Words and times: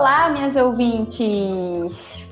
Olá, 0.00 0.30
minhas 0.30 0.56
ouvintes! 0.56 2.26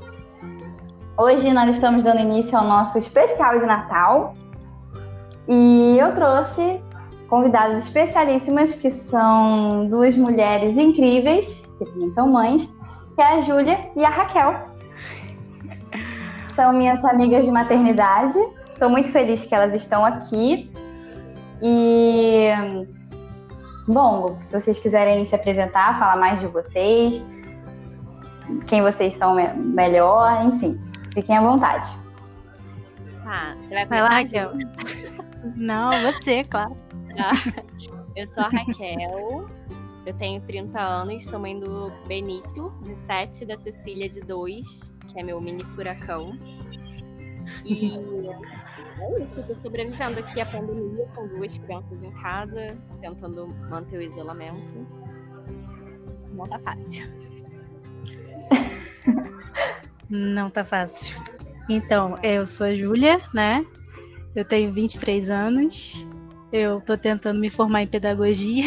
Hoje 1.19 1.53
nós 1.53 1.75
estamos 1.75 2.03
dando 2.03 2.19
início 2.19 2.57
ao 2.57 2.65
nosso 2.65 2.97
especial 2.97 3.59
de 3.59 3.67
Natal 3.67 4.35
e 5.47 5.99
eu 6.01 6.15
trouxe 6.15 6.81
convidadas 7.29 7.85
especialíssimas 7.85 8.75
que 8.75 8.91
são 8.91 9.87
duas 9.87 10.17
mulheres 10.17 10.79
incríveis, 10.79 11.71
que 11.77 11.85
também 11.85 12.11
são 12.15 12.33
mães, 12.33 12.75
que 13.15 13.21
é 13.21 13.35
a 13.35 13.41
Júlia 13.41 13.79
e 13.95 14.03
a 14.03 14.09
Raquel. 14.09 14.55
São 16.55 16.73
minhas 16.73 17.05
amigas 17.05 17.45
de 17.45 17.51
maternidade. 17.51 18.39
Estou 18.73 18.89
muito 18.89 19.13
feliz 19.13 19.45
que 19.45 19.55
elas 19.55 19.75
estão 19.75 20.07
aqui. 20.07 20.73
E 21.63 22.49
bom, 23.87 24.39
se 24.41 24.59
vocês 24.59 24.81
quiserem 24.81 25.27
se 25.27 25.35
apresentar, 25.35 25.99
falar 25.99 26.17
mais 26.17 26.41
de 26.41 26.47
vocês, 26.47 27.23
quem 28.67 28.83
vocês 28.83 29.15
são 29.15 29.35
melhor, 29.57 30.45
enfim, 30.45 30.81
fiquem 31.13 31.37
à 31.37 31.41
vontade. 31.41 31.91
Tá, 33.25 33.57
você 33.61 33.75
vai 33.75 33.87
falar, 33.87 34.09
Raquel? 34.09 34.53
Não, 35.57 35.91
você, 36.03 36.45
claro. 36.45 36.77
Ah, 37.19 37.33
eu 38.17 38.27
sou 38.27 38.43
a 38.43 38.49
Raquel, 38.49 39.49
eu 40.07 40.15
tenho 40.15 40.41
30 40.43 40.81
anos, 40.81 41.25
sou 41.25 41.39
mãe 41.39 41.59
do 41.59 41.93
Benício, 42.07 42.73
de 42.83 42.95
7, 42.95 43.45
da 43.45 43.57
Cecília, 43.57 44.09
de 44.09 44.21
2, 44.21 44.93
que 45.09 45.21
é 45.21 45.23
meu 45.23 45.41
mini 45.41 45.65
furacão. 45.75 46.39
E 47.65 47.97
é 49.01 49.23
isso, 49.23 49.43
tô 49.47 49.55
sobrevivendo 49.63 50.19
aqui 50.19 50.41
à 50.41 50.47
pandemia 50.47 51.07
com 51.15 51.29
duas 51.29 51.57
crianças 51.59 52.03
em 52.03 52.11
casa, 52.13 52.67
tentando 53.01 53.49
manter 53.71 53.99
o 53.99 54.03
isolamento. 54.03 54.87
Não 56.33 56.45
tá 56.45 56.59
fácil. 56.61 57.09
Não 60.09 60.51
tá 60.51 60.65
fácil. 60.65 61.15
Então, 61.69 62.19
eu 62.23 62.47
sou 62.47 62.67
a 62.67 62.75
Júlia, 62.75 63.21
né? 63.35 63.65
Eu 64.35 64.45
tenho 64.45 64.73
23 64.73 65.29
anos. 65.29 66.07
Eu 66.51 66.81
tô 66.81 66.97
tentando 66.97 67.39
me 67.39 67.51
formar 67.51 67.83
em 67.83 67.87
pedagogia 67.87 68.65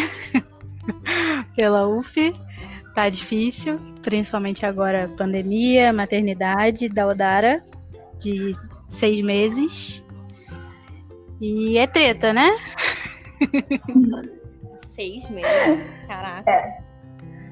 pela 1.56 1.88
UF. 1.88 2.32
Tá 2.94 3.10
difícil, 3.10 3.78
principalmente 4.02 4.66
agora 4.66 5.10
pandemia, 5.18 5.94
maternidade 5.94 6.90
da 6.90 7.08
Odara, 7.08 7.62
de 8.20 8.56
seis 8.90 9.22
meses. 9.22 10.04
E 11.40 11.78
é 11.78 11.88
treta, 11.88 12.34
né? 12.34 12.56
Seis 14.94 15.28
meses? 15.32 15.90
Caraca. 16.08 16.52
É, 16.52 16.84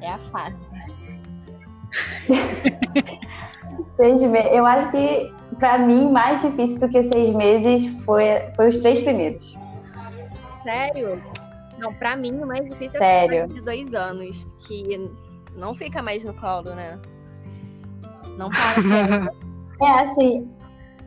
é 0.02 0.12
a 0.12 0.20
fase. 0.20 0.56
Seis 3.98 4.22
meses. 4.22 4.52
Eu 4.52 4.66
acho 4.66 4.92
que, 4.92 5.34
pra 5.58 5.78
mim, 5.78 6.12
mais 6.12 6.42
difícil 6.42 6.80
do 6.80 6.90
que 6.90 7.12
seis 7.12 7.36
meses 7.36 8.04
foi, 8.04 8.26
foi 8.56 8.70
os 8.70 8.80
três 8.80 9.04
primeiros. 9.04 9.58
Sério? 10.64 11.22
Não, 11.78 11.94
pra 11.94 12.16
mim, 12.16 12.34
o 12.42 12.46
mais 12.46 12.66
difícil 12.70 13.00
Sério? 13.00 13.40
é 13.40 13.46
o 13.46 13.48
de 13.48 13.62
dois 13.62 13.94
anos, 13.94 14.44
que 14.68 15.10
não 15.56 15.74
fica 15.76 16.02
mais 16.02 16.24
no 16.26 16.34
colo, 16.34 16.76
né? 16.76 17.00
Não 18.38 18.50
para. 18.50 19.32
é, 19.82 20.02
assim, 20.02 20.50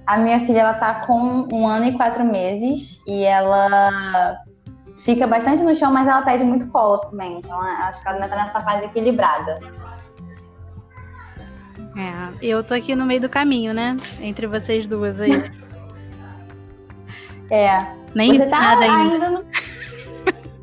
a 0.06 0.18
minha 0.18 0.40
filha 0.40 0.60
ela 0.60 0.74
tá 0.74 1.06
com 1.06 1.46
um 1.52 1.66
ano 1.66 1.86
e 1.86 1.96
quatro 1.96 2.24
meses 2.24 3.02
e 3.06 3.22
ela 3.22 4.38
fica 5.04 5.26
bastante 5.26 5.62
no 5.62 5.74
chão, 5.74 5.92
mas 5.92 6.08
ela 6.08 6.22
pede 6.22 6.44
muito 6.44 6.68
colo 6.68 6.98
também. 6.98 7.38
Então 7.38 7.60
acho 7.60 8.00
que 8.02 8.08
ela 8.08 8.16
ainda 8.16 8.28
tá 8.28 8.36
nessa 8.36 8.60
fase 8.60 8.86
equilibrada. 8.86 9.60
É, 11.96 12.32
eu 12.40 12.62
tô 12.64 12.74
aqui 12.74 12.94
no 12.94 13.04
meio 13.04 13.20
do 13.20 13.28
caminho, 13.28 13.74
né? 13.74 13.96
Entre 14.20 14.46
vocês 14.46 14.86
duas 14.86 15.20
aí. 15.20 15.32
é. 17.50 17.78
Nem 18.14 18.36
você 18.36 18.46
tá 18.46 18.60
nada 18.60 18.84
ainda. 18.84 19.14
ainda 19.14 19.30
no... 19.30 19.44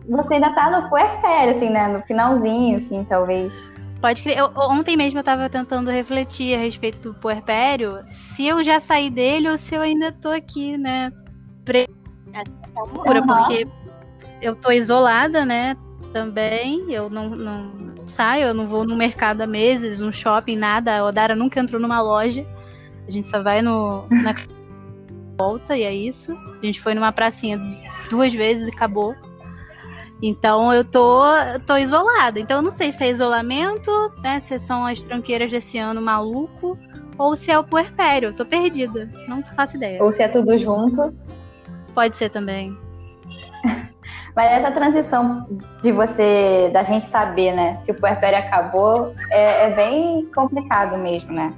Você 0.10 0.36
ainda 0.36 0.52
tá 0.54 0.72
no 0.72 0.90
puerpério, 0.90 1.56
assim, 1.56 1.70
né? 1.70 1.88
No 1.88 2.02
finalzinho, 2.02 2.78
assim, 2.78 3.04
talvez. 3.04 3.74
Pode 4.02 4.24
crer. 4.24 4.38
Eu, 4.38 4.52
ontem 4.56 4.98
mesmo 4.98 5.20
eu 5.20 5.24
tava 5.24 5.50
tentando 5.50 5.92
refletir 5.92 6.56
a 6.56 6.60
respeito 6.60 7.00
do 7.00 7.14
puerpério, 7.14 8.00
se 8.08 8.48
eu 8.48 8.64
já 8.64 8.80
saí 8.80 9.10
dele 9.10 9.50
ou 9.50 9.58
se 9.58 9.76
eu 9.76 9.82
ainda 9.82 10.12
tô 10.12 10.30
aqui, 10.30 10.78
né? 10.78 11.12
Pre... 11.64 11.88
Uhum. 12.26 13.28
Porque 13.28 13.68
eu 14.42 14.56
tô 14.56 14.72
isolada, 14.72 15.46
né? 15.46 15.78
Também. 16.12 16.92
Eu 16.92 17.10
não, 17.10 17.30
não 17.30 17.90
saio, 18.10 18.48
eu 18.48 18.54
não 18.54 18.68
vou 18.68 18.86
no 18.86 18.98
mercado 18.98 19.42
há 19.42 19.48
meses, 19.48 20.00
no 20.00 20.12
shopping, 20.12 20.58
nada. 20.58 20.98
A 20.98 21.06
Odara 21.06 21.36
nunca 21.36 21.60
entrou 21.60 21.82
numa 21.82 22.02
loja. 22.02 22.46
A 23.08 23.12
gente 23.12 23.28
só 23.28 23.42
vai 23.42 23.62
no, 23.62 24.06
na 24.10 24.36
volta 25.38 25.78
e 25.78 25.84
é 25.84 25.94
isso. 25.94 26.34
A 26.62 26.66
gente 26.66 26.82
foi 26.82 26.94
numa 26.94 27.12
pracinha 27.12 27.60
duas 28.10 28.34
vezes 28.34 28.68
e 28.68 28.72
acabou. 28.72 29.16
Então 30.22 30.74
eu 30.74 30.84
tô, 30.84 31.24
tô 31.66 31.78
isolada. 31.78 32.40
Então 32.40 32.58
eu 32.58 32.64
não 32.64 32.72
sei 32.72 32.92
se 32.92 33.04
é 33.04 33.10
isolamento, 33.10 33.92
né? 34.22 34.40
Se 34.40 34.60
são 34.60 34.86
as 34.86 35.02
tranqueiras 35.02 35.50
desse 35.50 35.78
ano 35.78 36.02
maluco, 36.02 36.78
ou 37.18 37.36
se 37.36 37.52
é 37.52 37.58
o 37.58 37.64
puerpério. 37.64 38.30
Eu 38.30 38.34
tô 38.34 38.46
perdida. 38.46 39.10
Não 39.28 39.44
faço 39.56 39.78
ideia. 39.78 40.04
Ou 40.04 40.12
se 40.12 40.22
é 40.22 40.28
tudo 40.28 40.58
junto. 40.58 41.14
Pode 41.94 42.16
ser 42.16 42.30
também. 42.30 42.78
Mas 44.36 44.52
essa 44.52 44.72
transição 44.72 45.48
de 45.82 45.92
você, 45.92 46.70
da 46.72 46.84
gente 46.84 47.06
saber, 47.06 47.54
né, 47.54 47.80
se 47.84 47.92
o 47.92 47.96
puerpério 47.96 48.40
acabou, 48.40 49.14
é, 49.32 49.64
é 49.64 49.76
bem 49.76 50.26
complicado 50.34 50.98
mesmo, 50.98 51.34
né? 51.34 51.54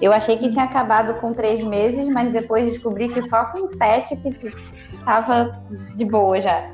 Eu 0.00 0.12
achei 0.12 0.36
que 0.36 0.50
tinha 0.50 0.64
acabado 0.64 1.14
com 1.14 1.32
três 1.32 1.62
meses, 1.62 2.08
mas 2.08 2.30
depois 2.30 2.64
descobri 2.64 3.08
que 3.08 3.22
só 3.22 3.44
com 3.46 3.68
sete 3.68 4.16
que 4.16 4.30
tava 5.04 5.52
de 5.94 6.04
boa 6.04 6.40
já. 6.40 6.64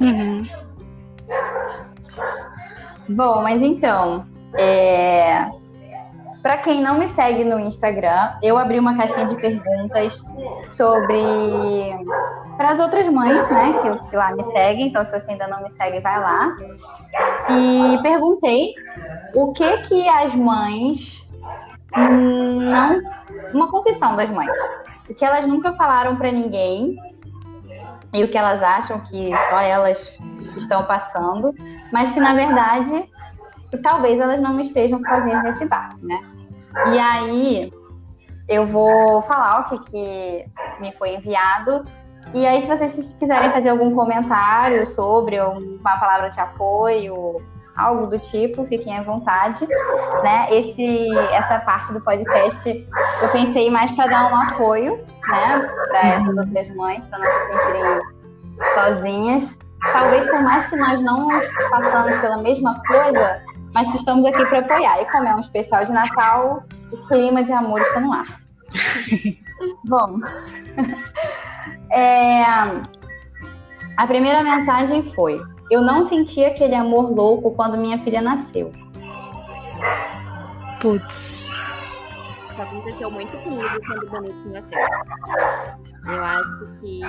Uhum. 0.00 0.42
Bom, 3.08 3.42
mas 3.42 3.62
então, 3.62 4.26
é... 4.54 5.48
para 6.46 6.58
quem 6.58 6.80
não 6.80 6.96
me 6.96 7.08
segue 7.08 7.42
no 7.42 7.58
Instagram, 7.58 8.34
eu 8.40 8.56
abri 8.56 8.78
uma 8.78 8.96
caixinha 8.96 9.26
de 9.26 9.34
perguntas 9.34 10.24
sobre 10.76 11.20
para 12.56 12.68
as 12.68 12.78
outras 12.78 13.08
mães, 13.08 13.50
né, 13.50 13.72
que, 13.82 14.10
que 14.10 14.16
lá 14.16 14.30
me 14.30 14.44
seguem. 14.44 14.86
Então, 14.86 15.04
se 15.04 15.18
você 15.18 15.32
ainda 15.32 15.48
não 15.48 15.60
me 15.64 15.72
segue, 15.72 15.98
vai 15.98 16.20
lá. 16.20 16.56
E 17.50 17.98
perguntei 18.00 18.76
o 19.34 19.52
que 19.54 19.78
que 19.78 20.08
as 20.08 20.36
mães 20.36 21.28
não, 21.98 23.00
uma 23.52 23.68
confissão 23.68 24.14
das 24.14 24.30
mães, 24.30 24.56
o 25.10 25.14
que 25.14 25.24
elas 25.24 25.48
nunca 25.48 25.72
falaram 25.72 26.14
para 26.14 26.30
ninguém 26.30 26.96
e 28.14 28.22
o 28.22 28.28
que 28.28 28.38
elas 28.38 28.62
acham 28.62 29.00
que 29.00 29.32
só 29.50 29.58
elas 29.58 30.16
estão 30.56 30.84
passando, 30.84 31.52
mas 31.92 32.12
que 32.12 32.20
na 32.20 32.34
verdade 32.34 33.10
talvez 33.82 34.20
elas 34.20 34.40
não 34.40 34.60
estejam 34.60 34.96
sozinhas 35.00 35.42
nesse 35.42 35.66
barco, 35.66 36.06
né? 36.06 36.35
E 36.92 36.98
aí 36.98 37.72
eu 38.48 38.64
vou 38.64 39.22
falar 39.22 39.60
o 39.60 39.64
que, 39.64 39.90
que 39.90 40.46
me 40.80 40.92
foi 40.92 41.14
enviado. 41.14 41.84
E 42.34 42.46
aí, 42.46 42.60
se 42.60 42.68
vocês 42.68 43.14
quiserem 43.18 43.50
fazer 43.50 43.70
algum 43.70 43.94
comentário 43.94 44.86
sobre 44.86 45.40
uma 45.40 45.96
palavra 45.98 46.28
de 46.28 46.40
apoio, 46.40 47.40
algo 47.76 48.06
do 48.06 48.18
tipo, 48.18 48.66
fiquem 48.66 48.96
à 48.96 49.02
vontade, 49.02 49.66
né? 50.22 50.46
Esse, 50.50 51.14
essa 51.32 51.60
parte 51.60 51.92
do 51.92 52.00
podcast 52.00 52.86
eu 53.22 53.28
pensei 53.30 53.70
mais 53.70 53.92
para 53.92 54.06
dar 54.06 54.32
um 54.32 54.36
apoio, 54.36 54.96
né, 55.28 55.70
para 55.88 56.06
essas 56.08 56.38
outras 56.38 56.68
mães, 56.74 57.06
para 57.06 57.18
não 57.18 57.30
se 57.30 57.46
sentirem 57.46 58.00
sozinhas. 58.74 59.58
Talvez 59.92 60.26
por 60.26 60.42
mais 60.42 60.66
que 60.66 60.76
nós 60.76 61.00
não 61.02 61.28
passamos 61.70 62.16
pela 62.16 62.38
mesma 62.38 62.80
coisa, 62.86 63.42
mas 63.76 63.90
que 63.90 63.96
estamos 63.98 64.24
aqui 64.24 64.42
para 64.46 64.60
apoiar. 64.60 65.02
E 65.02 65.04
como 65.10 65.28
é 65.28 65.34
um 65.34 65.40
especial 65.40 65.84
de 65.84 65.92
Natal, 65.92 66.64
o 66.90 66.96
clima 67.08 67.44
de 67.44 67.52
amor 67.52 67.82
está 67.82 68.00
no 68.00 68.10
ar. 68.10 68.40
Bom, 69.84 70.18
é, 71.92 72.42
a 73.98 74.06
primeira 74.06 74.42
mensagem 74.42 75.02
foi: 75.02 75.38
Eu 75.70 75.82
não 75.82 76.02
senti 76.02 76.42
aquele 76.42 76.74
amor 76.74 77.14
louco 77.14 77.54
quando 77.54 77.76
minha 77.76 77.98
filha 77.98 78.22
nasceu. 78.22 78.72
Putz. 80.80 81.44
Isso 82.50 82.62
aconteceu 82.62 83.10
muito 83.10 83.36
comigo 83.42 83.78
quando 83.86 84.04
o 84.04 84.10
Vanessa 84.10 84.48
nasceu. 84.48 84.78
Eu 86.06 86.24
acho 86.24 86.66
que 86.80 87.00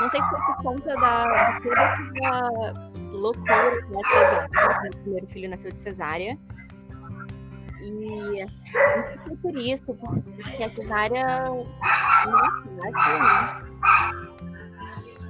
não 0.00 0.08
sei 0.08 0.22
se 0.22 0.30
foi 0.30 0.40
por 0.40 0.56
conta 0.62 0.94
da, 0.94 1.50
de 1.50 1.68
toda 1.68 1.82
essa 1.82 2.92
loucura 3.12 3.82
que 3.82 3.92
ela 3.92 4.48
teve. 4.48 4.71
Meu 4.82 4.90
primeiro 4.90 5.26
filho 5.28 5.50
nasceu 5.50 5.72
de 5.72 5.80
cesárea. 5.80 6.38
E 7.80 8.46
foi 9.24 9.36
por 9.38 9.56
isso, 9.56 9.82
porque 9.84 10.62
a 10.62 10.70
cesárea 10.74 11.24
não 11.48 12.84
é 12.84 12.92
fácil, 12.92 13.18
né? 13.18 13.72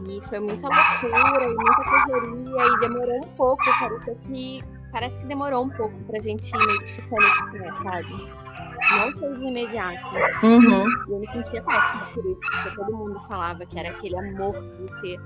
E 0.08 0.20
foi 0.28 0.40
muita 0.40 0.68
loucura 0.68 1.44
e 1.44 1.54
muita 1.54 1.84
correria 1.84 2.66
e 2.66 2.80
demorou 2.80 3.18
um 3.18 3.28
pouco, 3.36 3.64
parecia 3.80 4.14
que 4.16 4.64
parece 4.90 5.18
que 5.20 5.26
demorou 5.26 5.64
um 5.64 5.70
pouco 5.70 5.96
pra 6.04 6.20
gente 6.20 6.50
meio 6.56 6.78
que 6.80 6.94
se 6.94 7.02
conectar, 7.02 7.82
sabe? 7.82 8.42
Não 8.90 9.12
foi 9.12 9.38
de 9.38 9.44
imediato. 9.46 10.16
Uhum. 10.42 10.88
E 11.08 11.12
eu 11.12 11.20
me 11.20 11.28
sentia 11.28 11.62
péssima 11.62 12.06
por 12.12 12.26
isso, 12.26 12.40
porque 12.40 12.76
todo 12.76 12.96
mundo 12.96 13.20
falava 13.28 13.64
que 13.64 13.78
era 13.78 13.88
aquele 13.88 14.18
amor 14.18 14.52
de 14.52 14.82
você. 14.82 15.16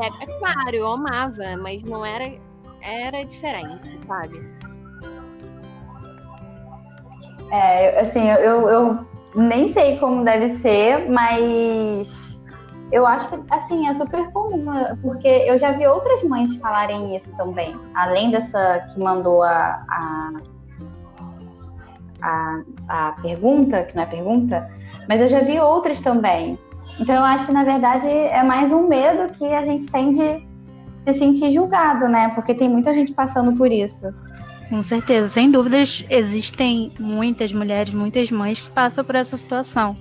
É 0.00 0.38
claro, 0.38 0.74
eu 0.74 0.86
amava, 0.86 1.56
mas 1.60 1.82
não 1.82 2.06
era. 2.06 2.32
Era 2.82 3.24
diferente, 3.24 4.00
sabe? 4.06 4.40
É, 7.52 8.00
assim, 8.00 8.28
eu, 8.28 8.68
eu 8.68 9.06
nem 9.34 9.70
sei 9.70 9.98
como 9.98 10.24
deve 10.24 10.48
ser, 10.48 11.08
mas 11.10 12.42
eu 12.90 13.06
acho 13.06 13.28
que, 13.28 13.42
assim, 13.50 13.88
é 13.88 13.94
super 13.94 14.30
comum, 14.32 14.66
porque 15.00 15.28
eu 15.28 15.58
já 15.58 15.72
vi 15.72 15.86
outras 15.86 16.22
mães 16.24 16.56
falarem 16.56 17.14
isso 17.14 17.36
também. 17.36 17.74
Além 17.94 18.30
dessa 18.30 18.86
que 18.92 18.98
mandou 18.98 19.42
a, 19.42 19.84
a, 19.88 20.32
a, 22.20 22.62
a 22.88 23.12
pergunta, 23.22 23.84
que 23.84 23.94
não 23.94 24.02
é 24.02 24.06
pergunta, 24.06 24.68
mas 25.08 25.20
eu 25.20 25.28
já 25.28 25.40
vi 25.40 25.60
outras 25.60 26.00
também. 26.00 26.58
Então 26.98 27.14
eu 27.14 27.24
acho 27.24 27.46
que, 27.46 27.52
na 27.52 27.64
verdade, 27.64 28.08
é 28.08 28.42
mais 28.42 28.72
um 28.72 28.88
medo 28.88 29.32
que 29.34 29.44
a 29.46 29.64
gente 29.64 29.90
tem 29.90 30.10
de 30.10 30.51
se 31.06 31.14
sentir 31.14 31.52
julgado, 31.52 32.08
né? 32.08 32.28
Porque 32.34 32.54
tem 32.54 32.68
muita 32.68 32.92
gente 32.92 33.12
passando 33.12 33.56
por 33.56 33.70
isso. 33.70 34.12
Com 34.68 34.82
certeza, 34.82 35.28
sem 35.28 35.50
dúvidas, 35.50 36.04
existem 36.08 36.92
muitas 36.98 37.52
mulheres, 37.52 37.92
muitas 37.92 38.30
mães 38.30 38.58
que 38.58 38.70
passam 38.70 39.04
por 39.04 39.14
essa 39.14 39.36
situação, 39.36 39.96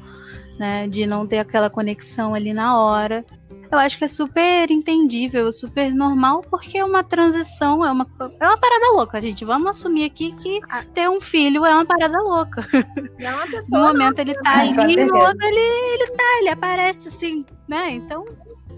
né? 0.57 0.87
De 0.87 1.05
não 1.05 1.27
ter 1.27 1.39
aquela 1.39 1.69
conexão 1.69 2.33
ali 2.33 2.53
na 2.53 2.79
hora. 2.79 3.25
Eu 3.71 3.79
acho 3.79 3.97
que 3.97 4.03
é 4.03 4.07
super 4.07 4.69
entendível, 4.69 5.49
super 5.51 5.93
normal, 5.93 6.41
porque 6.49 6.77
é 6.77 6.83
uma 6.83 7.03
transição, 7.03 7.85
é 7.85 7.91
uma, 7.91 8.05
é 8.19 8.45
uma 8.45 8.57
parada 8.57 8.91
louca, 8.95 9.21
gente. 9.21 9.45
Vamos 9.45 9.69
assumir 9.69 10.03
aqui 10.03 10.33
que 10.35 10.59
ter 10.93 11.09
um 11.09 11.21
filho 11.21 11.65
é 11.65 11.73
uma 11.73 11.85
parada 11.85 12.21
louca. 12.21 12.67
no 13.69 13.79
momento 13.79 14.19
ele 14.19 14.33
tá 14.35 14.59
ali, 14.59 15.05
no 15.05 15.17
outro 15.17 15.47
ele, 15.47 15.93
ele 15.93 16.11
tá, 16.11 16.37
ele 16.39 16.49
aparece 16.49 17.07
assim, 17.07 17.45
né? 17.67 17.91
Então 17.91 18.25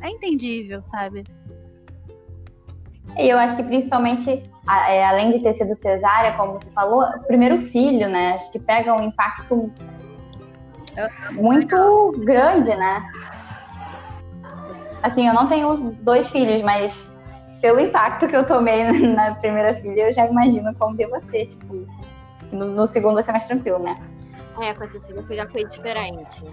é 0.02 0.10
entendível, 0.10 0.80
sabe? 0.84 1.24
E 3.18 3.30
eu 3.30 3.38
acho 3.38 3.56
que 3.56 3.63
principalmente, 3.63 4.50
é, 4.89 5.06
além 5.06 5.31
de 5.31 5.39
ter 5.39 5.54
sido 5.54 5.75
cesárea, 5.75 6.33
como 6.33 6.54
você 6.54 6.69
falou, 6.71 7.06
primeiro 7.27 7.62
filho, 7.62 8.10
né? 8.10 8.33
Acho 8.33 8.51
que 8.51 8.60
pega 8.60 8.94
um 8.94 9.04
impacto 9.04 9.71
muito 11.31 12.13
grande, 12.19 12.75
né? 12.75 13.04
Assim, 15.01 15.27
eu 15.27 15.33
não 15.33 15.48
tenho 15.48 15.95
dois 16.01 16.30
filhos, 16.30 16.62
mas 16.62 17.12
pelo 17.62 17.80
impacto 17.80 18.27
que 18.27 18.36
eu 18.36 18.45
tomei 18.45 18.83
na 19.07 19.36
primeira 19.36 19.75
filha, 19.81 20.07
eu 20.07 20.13
já 20.13 20.25
imagino 20.25 20.74
como 20.75 20.95
deva 20.95 21.19
ser, 21.19 21.48
tipo, 21.48 21.88
no, 22.51 22.65
no 22.68 22.88
segundo 22.88 23.15
vai 23.15 23.24
ser 23.24 23.31
mais 23.31 23.48
tranquilo, 23.48 23.80
né? 23.80 23.95
É, 24.62 24.74
com 24.74 24.83
a 24.83 24.88
Cecília 24.88 25.24
já 25.30 25.48
foi 25.50 25.65
diferente. 25.65 26.44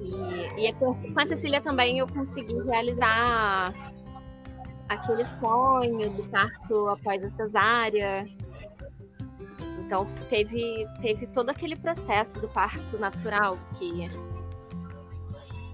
E, 0.00 0.68
e 0.68 0.72
com 0.74 0.96
a 1.16 1.26
Cecília 1.26 1.60
também 1.60 1.98
eu 1.98 2.08
consegui 2.08 2.60
realizar 2.62 3.72
aquele 4.92 5.24
sonho 5.24 6.10
do 6.10 6.22
parto 6.30 6.88
após 6.88 7.22
a 7.24 7.30
cesárea. 7.30 8.28
Então 9.84 10.06
teve, 10.30 10.86
teve 11.00 11.26
todo 11.28 11.50
aquele 11.50 11.76
processo 11.76 12.38
do 12.40 12.48
parto 12.48 12.98
natural 12.98 13.58
que 13.78 14.08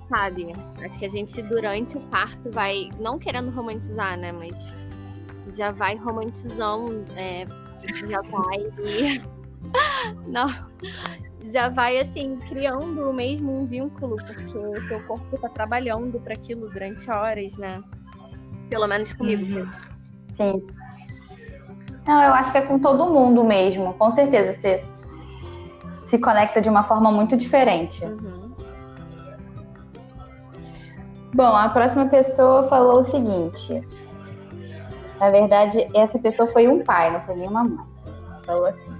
sabe, 0.08 0.46
acho 0.82 0.98
que 0.98 1.04
a 1.04 1.08
gente 1.08 1.40
durante 1.42 1.96
o 1.96 2.00
parto 2.08 2.50
vai, 2.50 2.88
não 2.98 3.18
querendo 3.18 3.50
romantizar, 3.50 4.18
né, 4.18 4.32
mas 4.32 4.74
já 5.54 5.70
vai 5.70 5.96
romantizando, 5.96 7.04
é, 7.14 7.46
já 8.08 8.22
vai 8.22 9.20
não, 10.26 10.48
já 11.44 11.68
vai 11.68 11.98
assim 12.00 12.36
criando 12.48 13.12
mesmo 13.12 13.60
um 13.60 13.66
vínculo 13.66 14.16
porque 14.16 14.58
o 14.58 14.88
seu 14.88 15.06
corpo 15.06 15.36
está 15.36 15.48
trabalhando 15.48 16.18
para 16.20 16.34
aquilo 16.34 16.68
durante 16.70 17.10
horas, 17.10 17.56
né? 17.58 17.82
Pelo 18.68 18.86
menos 18.86 19.12
comigo. 19.12 19.60
Uhum. 19.60 19.70
Sim. 20.32 20.66
Não, 22.06 22.22
eu 22.22 22.32
acho 22.32 22.52
que 22.52 22.58
é 22.58 22.62
com 22.62 22.78
todo 22.78 23.12
mundo 23.12 23.44
mesmo. 23.44 23.94
Com 23.94 24.10
certeza. 24.12 24.52
Você 24.52 24.84
se 26.04 26.18
conecta 26.18 26.60
de 26.60 26.68
uma 26.68 26.82
forma 26.82 27.12
muito 27.12 27.36
diferente. 27.36 28.04
Uhum. 28.04 28.48
Bom, 31.34 31.54
a 31.54 31.68
próxima 31.68 32.06
pessoa 32.06 32.62
falou 32.64 33.00
o 33.00 33.04
seguinte. 33.04 33.86
Na 35.20 35.30
verdade, 35.30 35.86
essa 35.94 36.18
pessoa 36.18 36.48
foi 36.48 36.66
um 36.66 36.82
pai, 36.82 37.12
não 37.12 37.20
foi 37.20 37.34
nenhuma 37.36 37.64
mãe. 37.64 37.84
Falou 38.46 38.66
assim. 38.66 38.90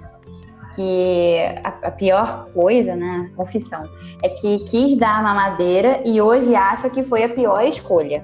Que 0.75 1.37
a, 1.63 1.87
a 1.87 1.91
pior 1.91 2.45
coisa, 2.53 2.95
né? 2.95 3.31
Confissão. 3.35 3.83
É 4.21 4.29
que 4.29 4.59
quis 4.59 4.95
dar 4.95 5.19
a 5.19 5.23
mamadeira 5.23 6.01
e 6.05 6.21
hoje 6.21 6.55
acha 6.55 6.89
que 6.89 7.03
foi 7.03 7.23
a 7.23 7.29
pior 7.29 7.63
escolha. 7.63 8.23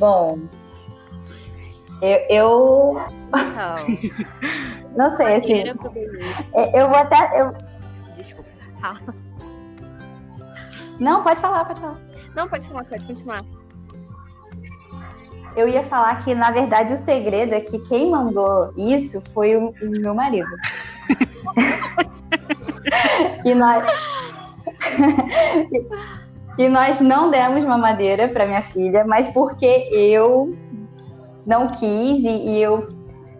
Bom, 0.00 0.38
eu. 2.00 2.18
eu... 2.30 2.94
Não, 3.30 4.96
não 4.96 5.10
sei, 5.10 5.36
assim. 5.36 5.62
Eu 6.74 6.88
vou 6.88 6.96
até. 6.96 7.40
Eu... 7.40 7.54
Desculpa. 8.16 8.50
Fala. 8.80 9.14
Não, 10.98 11.22
pode 11.22 11.40
falar, 11.40 11.66
pode 11.66 11.80
falar. 11.80 12.00
Não, 12.34 12.48
pode 12.48 12.66
falar, 12.66 12.84
pode 12.86 13.04
continuar. 13.04 13.44
Eu 15.54 15.68
ia 15.68 15.84
falar 15.84 16.24
que, 16.24 16.34
na 16.34 16.50
verdade, 16.50 16.94
o 16.94 16.96
segredo 16.96 17.54
é 17.54 17.60
que 17.60 17.78
quem 17.80 18.10
mandou 18.10 18.72
isso 18.78 19.20
foi 19.20 19.54
o, 19.56 19.74
o 19.82 19.90
meu 19.90 20.14
marido. 20.14 20.48
e 23.44 23.54
nós. 23.54 23.84
E 26.60 26.68
nós 26.68 27.00
não 27.00 27.30
demos 27.30 27.64
mamadeira 27.64 28.28
para 28.28 28.44
minha 28.44 28.60
filha, 28.60 29.02
mas 29.06 29.26
porque 29.28 29.88
eu 29.90 30.54
não 31.46 31.66
quis 31.66 32.22
e, 32.22 32.50
e 32.50 32.62
eu, 32.62 32.86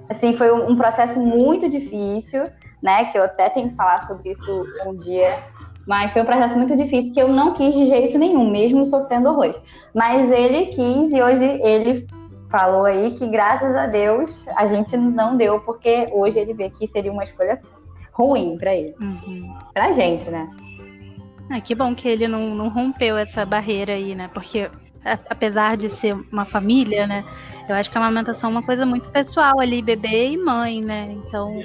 assim, 0.08 0.32
foi 0.32 0.50
um, 0.50 0.70
um, 0.70 0.74
processo 0.74 1.20
muito 1.20 1.68
difícil, 1.68 2.48
né? 2.82 3.04
Que 3.12 3.18
eu 3.18 3.24
até 3.24 3.50
tenho 3.50 3.68
que 3.68 3.76
falar 3.76 4.06
sobre 4.06 4.30
isso 4.30 4.64
um 4.86 4.96
dia. 4.96 5.38
Mas 5.86 6.12
foi 6.12 6.22
um 6.22 6.24
processo 6.24 6.56
muito 6.56 6.74
difícil 6.74 7.12
que 7.12 7.20
eu 7.20 7.28
não 7.28 7.52
quis 7.52 7.74
de 7.74 7.84
jeito 7.84 8.16
nenhum, 8.16 8.50
mesmo 8.50 8.86
sofrendo 8.86 9.28
horrores. 9.28 9.60
Mas 9.94 10.30
ele 10.30 10.68
quis 10.68 11.12
e 11.12 11.20
hoje 11.20 11.44
ele 11.44 12.06
falou 12.48 12.86
aí 12.86 13.10
que 13.16 13.28
graças 13.28 13.76
a 13.76 13.86
Deus 13.86 14.46
a 14.56 14.64
gente 14.64 14.96
não 14.96 15.34
deu, 15.34 15.60
porque 15.60 16.06
hoje 16.10 16.38
ele 16.38 16.54
vê 16.54 16.70
que 16.70 16.88
seria 16.88 17.12
uma 17.12 17.24
escolha 17.24 17.60
ruim 18.14 18.56
para 18.56 18.74
ele. 18.74 18.94
Uhum. 18.98 19.52
Pra 19.74 19.92
gente, 19.92 20.30
né? 20.30 20.48
Ah, 21.50 21.60
que 21.60 21.74
bom 21.74 21.94
que 21.94 22.08
ele 22.08 22.28
não, 22.28 22.54
não 22.54 22.68
rompeu 22.68 23.16
essa 23.16 23.44
barreira 23.44 23.94
aí, 23.94 24.14
né? 24.14 24.30
Porque 24.32 24.70
apesar 25.04 25.76
de 25.76 25.88
ser 25.88 26.14
uma 26.30 26.44
família, 26.44 27.06
né? 27.06 27.24
Eu 27.68 27.74
acho 27.74 27.90
que 27.90 27.98
a 27.98 28.00
amamentação 28.00 28.50
é 28.50 28.52
uma 28.52 28.62
coisa 28.62 28.86
muito 28.86 29.08
pessoal 29.10 29.58
ali, 29.58 29.82
bebê 29.82 30.30
e 30.30 30.36
mãe, 30.36 30.80
né? 30.80 31.10
Então, 31.10 31.60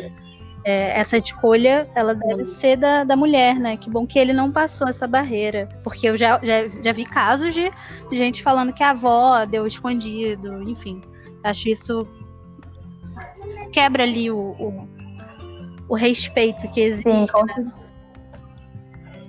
é, 0.63 0.99
essa 0.99 1.17
escolha, 1.17 1.87
ela 1.93 2.15
deve 2.15 2.45
ser 2.45 2.77
da, 2.77 3.03
da 3.03 3.15
mulher, 3.15 3.59
né? 3.59 3.77
Que 3.77 3.89
bom 3.89 4.07
que 4.07 4.17
ele 4.17 4.33
não 4.33 4.51
passou 4.51 4.87
essa 4.87 5.07
barreira. 5.07 5.69
Porque 5.83 6.09
eu 6.09 6.17
já, 6.17 6.39
já, 6.41 6.67
já 6.67 6.91
vi 6.91 7.05
casos 7.05 7.53
de 7.53 7.69
gente 8.11 8.41
falando 8.41 8.73
que 8.73 8.83
a 8.83 8.89
avó 8.89 9.45
deu 9.45 9.67
escondido, 9.67 10.63
enfim. 10.67 11.01
Acho 11.43 11.69
isso 11.69 12.07
quebra 13.71 14.03
ali 14.03 14.31
o, 14.31 14.37
o, 14.37 14.87
o 15.89 15.95
respeito 15.95 16.67
que 16.69 16.81
existe. 16.81 17.11
Sim, 17.11 17.27
com. 17.27 17.45
Né? 17.45 17.71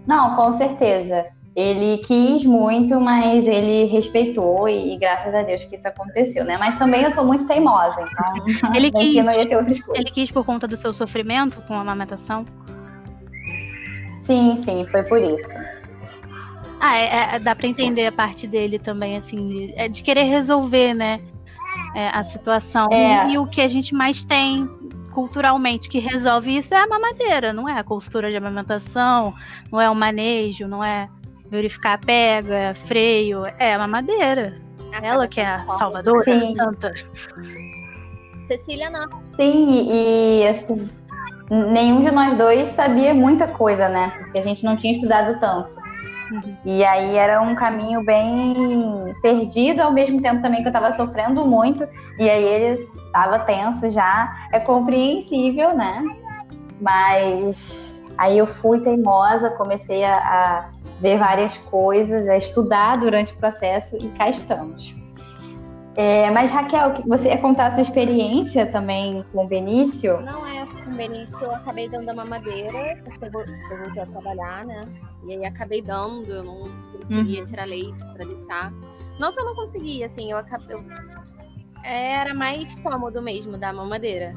Não, 0.07 0.37
com 0.37 0.57
certeza. 0.57 1.27
Ele 1.55 1.99
quis 1.99 2.45
muito, 2.45 3.01
mas 3.01 3.49
ele 3.49 3.87
respeitou 3.87 4.69
e, 4.69 4.93
e, 4.93 4.99
graças 4.99 5.35
a 5.35 5.43
Deus 5.43 5.65
que 5.65 5.75
isso 5.75 5.89
aconteceu, 5.89 6.45
né? 6.45 6.59
Mas 6.59 6.77
também 6.77 7.03
eu 7.03 7.11
sou 7.11 7.25
muito 7.25 7.47
teimosa, 7.47 8.03
então 8.03 8.73
ele 8.77 8.91
quis, 8.93 9.25
não 9.25 9.33
ia 9.33 9.49
ter 9.49 9.57
outra 9.57 9.73
escolha. 9.73 9.99
Ele 9.99 10.11
quis 10.11 10.31
por 10.31 10.45
conta 10.45 10.69
do 10.69 10.77
seu 10.77 10.93
sofrimento 10.93 11.63
com 11.63 11.73
a 11.73 11.81
amamentação? 11.81 12.45
Sim, 14.21 14.57
sim, 14.59 14.87
foi 14.91 15.03
por 15.05 15.19
isso. 15.19 15.55
Ah, 16.79 16.99
é, 16.99 17.37
é, 17.37 17.39
dá 17.39 17.55
para 17.55 17.67
entender 17.67 18.07
a 18.07 18.13
parte 18.13 18.47
dele 18.47 18.79
também, 18.79 19.17
assim, 19.17 19.49
de, 19.49 19.75
é 19.77 19.89
de 19.89 20.03
querer 20.03 20.25
resolver, 20.25 20.93
né? 20.93 21.21
É, 21.95 22.09
a 22.09 22.23
situação. 22.23 22.89
É. 22.93 23.29
E, 23.29 23.33
e 23.33 23.39
o 23.39 23.47
que 23.47 23.63
a 23.63 23.67
gente 23.67 23.95
mais 23.95 24.23
tem 24.23 24.69
culturalmente 25.17 25.89
que 25.89 25.99
resolve 25.99 26.59
isso 26.59 26.75
é 26.75 26.79
a 26.79 26.87
mamadeira, 26.87 27.51
não 27.51 27.67
é 27.67 27.79
a 27.79 27.83
costura 27.83 28.31
de 28.31 28.37
amamentação, 28.37 29.33
não 29.73 29.81
é 29.81 29.89
o 29.89 29.95
manejo, 29.95 30.69
não 30.69 30.85
é 30.85 31.09
verificar 31.49 31.95
a 31.95 31.99
pega, 31.99 32.75
freio, 32.75 33.47
é 33.47 33.73
a 33.73 33.79
mamadeira. 33.79 34.61
Ela 35.01 35.27
que 35.27 35.41
é 35.41 35.47
a 35.47 35.67
salvadora, 35.69 36.23
Sim. 36.23 36.55
santa. 36.55 36.93
Cecília 38.47 38.91
não. 38.91 39.09
Sim, 39.37 39.89
e 39.91 40.47
assim, 40.47 40.87
nenhum 41.51 42.05
de 42.05 42.11
nós 42.11 42.37
dois 42.37 42.69
sabia 42.69 43.15
muita 43.15 43.49
coisa, 43.49 43.89
né? 43.89 44.13
Porque 44.19 44.39
a 44.39 44.43
gente 44.43 44.67
não 44.67 44.77
tinha 44.77 44.93
estudado 44.93 45.41
tanto. 45.41 45.77
Uhum. 46.31 46.57
E 46.63 46.85
aí 46.85 47.17
era 47.17 47.41
um 47.41 47.55
caminho 47.55 48.05
bem 48.05 49.15
perdido, 49.23 49.81
ao 49.81 49.93
mesmo 49.93 50.21
tempo 50.21 50.43
também 50.43 50.61
que 50.61 50.69
eu 50.69 50.73
estava 50.73 50.93
sofrendo 50.93 51.47
muito. 51.47 51.89
E 52.19 52.29
aí 52.29 52.45
ele 52.45 52.89
estava 53.17 53.39
tenso 53.41 53.89
já. 53.91 54.49
É 54.53 54.61
compreensível, 54.61 55.75
né? 55.75 56.05
Mas 56.81 58.05
aí 58.19 58.37
eu 58.37 58.47
fui 58.47 58.81
teimosa, 58.81 59.51
comecei 59.51 60.05
a, 60.05 60.17
a 60.17 60.71
ver 61.01 61.19
várias 61.19 61.57
coisas, 61.57 62.29
a 62.29 62.37
estudar 62.37 62.99
durante 62.99 63.33
o 63.33 63.37
processo 63.37 63.97
e 63.97 64.09
cá 64.11 64.29
estamos. 64.29 64.95
É, 65.97 66.31
mas 66.31 66.51
Raquel, 66.51 66.93
você 67.07 67.29
ia 67.29 67.39
contar 67.39 67.69
a 67.69 67.71
sua 67.71 67.81
experiência 67.81 68.67
também 68.67 69.25
com 69.33 69.47
o 69.47 69.49
Benício? 69.49 70.21
Não 70.21 70.47
é, 70.47 70.67
com 70.67 70.91
o 70.91 70.95
Benício 70.95 71.39
eu 71.41 71.55
acabei 71.55 71.89
dando 71.89 72.11
a 72.11 72.15
mamadeira, 72.15 73.01
porque 73.03 73.25
eu 73.25 73.31
voltei 73.33 74.03
a 74.03 74.07
trabalhar, 74.07 74.67
né? 74.67 74.87
E 75.25 75.33
aí 75.33 75.45
acabei 75.47 75.81
dando, 75.81 76.31
eu 76.31 76.45
não 76.45 76.69
conseguia 77.01 77.41
uhum. 77.41 77.47
tirar 77.47 77.65
leite 77.65 78.05
para 78.13 78.27
deixar. 78.27 78.71
Não 79.19 79.33
que 79.33 79.41
eu 79.41 79.47
não 79.47 79.55
conseguia, 79.55 80.05
assim, 80.05 80.31
eu 80.31 80.37
acabei. 80.37 80.77
Eu... 80.77 81.26
Era 81.87 82.35
mais 82.35 82.75
cômodo 82.81 83.23
mesmo 83.23 83.57
dar 83.57 83.73
mamadeira. 83.73 84.35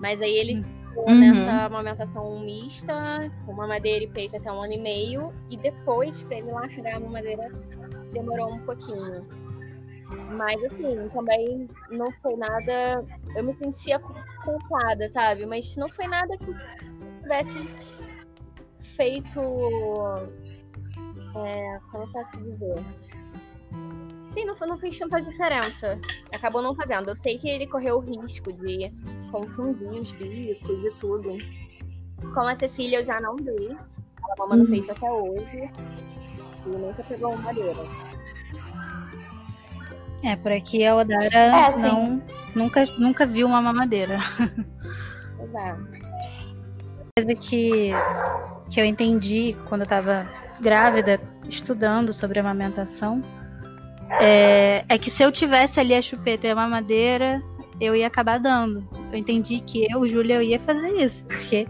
Mas 0.00 0.22
aí 0.22 0.36
ele 0.36 0.64
ficou 0.88 1.08
uhum. 1.08 1.18
nessa 1.18 1.66
amamentação 1.66 2.38
mista, 2.40 3.28
com 3.44 3.52
mamadeira 3.52 4.04
e 4.04 4.08
peito 4.08 4.36
até 4.36 4.50
um 4.52 4.62
ano 4.62 4.74
e 4.74 4.78
meio. 4.78 5.32
E 5.50 5.56
depois, 5.56 6.22
pra 6.22 6.38
ele 6.38 6.52
largar 6.52 6.94
a 6.94 7.00
mamadeira, 7.00 7.44
demorou 8.12 8.52
um 8.52 8.60
pouquinho. 8.60 9.20
Mas 10.36 10.62
assim, 10.64 11.08
também 11.08 11.68
não 11.90 12.10
foi 12.22 12.36
nada. 12.36 13.04
Eu 13.34 13.42
me 13.42 13.54
sentia 13.56 14.00
culpada, 14.44 15.08
sabe? 15.10 15.44
Mas 15.44 15.76
não 15.76 15.88
foi 15.88 16.06
nada 16.06 16.38
que 16.38 16.54
tivesse 17.20 17.68
feito. 18.80 19.40
É, 21.36 21.80
como 21.90 22.04
eu 22.04 22.12
posso 22.12 22.36
dizer? 22.38 22.76
Sim, 24.38 24.44
não, 24.44 24.54
não 24.68 24.78
fez 24.78 24.96
tanta 24.96 25.20
diferença. 25.20 25.98
Acabou 26.32 26.62
não 26.62 26.72
fazendo. 26.72 27.08
Eu 27.08 27.16
sei 27.16 27.38
que 27.38 27.48
ele 27.48 27.66
correu 27.66 27.96
o 27.96 28.00
risco 28.00 28.52
de 28.52 28.92
confundir 29.32 29.88
os 29.88 30.12
bicos 30.12 30.84
e 30.84 30.90
tudo. 31.00 31.36
Com 32.32 32.40
a 32.40 32.54
Cecília 32.54 33.00
eu 33.00 33.04
já 33.04 33.20
não 33.20 33.34
dei. 33.34 33.70
Ela 33.70 34.34
mamando 34.38 34.62
uhum. 34.62 34.70
peito 34.70 34.92
até 34.92 35.10
hoje. 35.10 35.72
E 36.64 36.68
nunca 36.68 37.02
pegou 37.02 37.32
uma 37.32 37.42
madeira. 37.42 37.84
É, 40.22 40.36
por 40.36 40.52
aqui 40.52 40.86
a 40.86 40.94
Odara 40.94 41.36
é, 41.36 41.76
não, 41.78 42.22
nunca, 42.54 42.84
nunca 42.96 43.26
viu 43.26 43.48
uma 43.48 43.60
mamadeira. 43.60 44.18
Exato. 45.42 45.84
Coisa 47.16 47.34
que, 47.34 47.90
que 48.70 48.80
eu 48.80 48.84
entendi 48.84 49.56
quando 49.68 49.80
eu 49.80 49.86
tava 49.86 50.30
grávida, 50.60 51.20
estudando 51.48 52.12
sobre 52.12 52.38
amamentação, 52.38 53.22
é, 54.20 54.84
é 54.88 54.98
que 54.98 55.10
se 55.10 55.22
eu 55.22 55.30
tivesse 55.30 55.78
ali 55.78 55.94
a 55.94 56.02
chupeta 56.02 56.46
e 56.46 56.50
a 56.50 56.54
mamadeira, 56.54 57.42
eu 57.80 57.94
ia 57.94 58.06
acabar 58.06 58.38
dando. 58.38 58.84
Eu 59.12 59.18
entendi 59.18 59.60
que 59.60 59.86
eu, 59.90 60.06
Júlia, 60.06 60.36
eu 60.36 60.42
ia 60.42 60.58
fazer 60.58 60.90
isso, 60.92 61.24
porque 61.24 61.66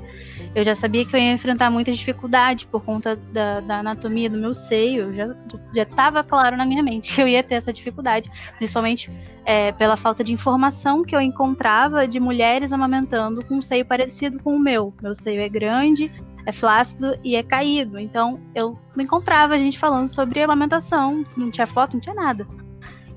eu 0.54 0.64
já 0.64 0.74
sabia 0.74 1.04
que 1.04 1.14
eu 1.14 1.20
ia 1.20 1.32
enfrentar 1.32 1.70
muita 1.70 1.92
dificuldade 1.92 2.66
por 2.66 2.82
conta 2.82 3.16
da, 3.16 3.60
da 3.60 3.78
anatomia 3.80 4.30
do 4.30 4.38
meu 4.38 4.54
seio. 4.54 5.12
Já 5.14 5.34
estava 5.74 6.24
claro 6.24 6.56
na 6.56 6.64
minha 6.64 6.82
mente 6.82 7.12
que 7.12 7.20
eu 7.20 7.28
ia 7.28 7.42
ter 7.42 7.56
essa 7.56 7.72
dificuldade, 7.72 8.30
principalmente 8.56 9.10
é, 9.44 9.72
pela 9.72 9.96
falta 9.96 10.24
de 10.24 10.32
informação 10.32 11.02
que 11.02 11.14
eu 11.14 11.20
encontrava 11.20 12.08
de 12.08 12.18
mulheres 12.18 12.72
amamentando 12.72 13.44
com 13.44 13.56
um 13.56 13.62
seio 13.62 13.84
parecido 13.84 14.38
com 14.42 14.56
o 14.56 14.58
meu. 14.58 14.94
Meu 15.02 15.14
seio 15.14 15.40
é 15.40 15.48
grande, 15.48 16.10
é 16.48 16.52
flácido 16.52 17.14
e 17.22 17.36
é 17.36 17.42
caído. 17.42 17.98
Então 17.98 18.40
eu 18.54 18.78
não 18.96 19.04
encontrava 19.04 19.54
a 19.54 19.58
gente 19.58 19.78
falando 19.78 20.08
sobre 20.08 20.42
amamentação, 20.42 21.22
não 21.36 21.50
tinha 21.50 21.66
foto, 21.66 21.92
não 21.92 22.00
tinha 22.00 22.14
nada. 22.14 22.46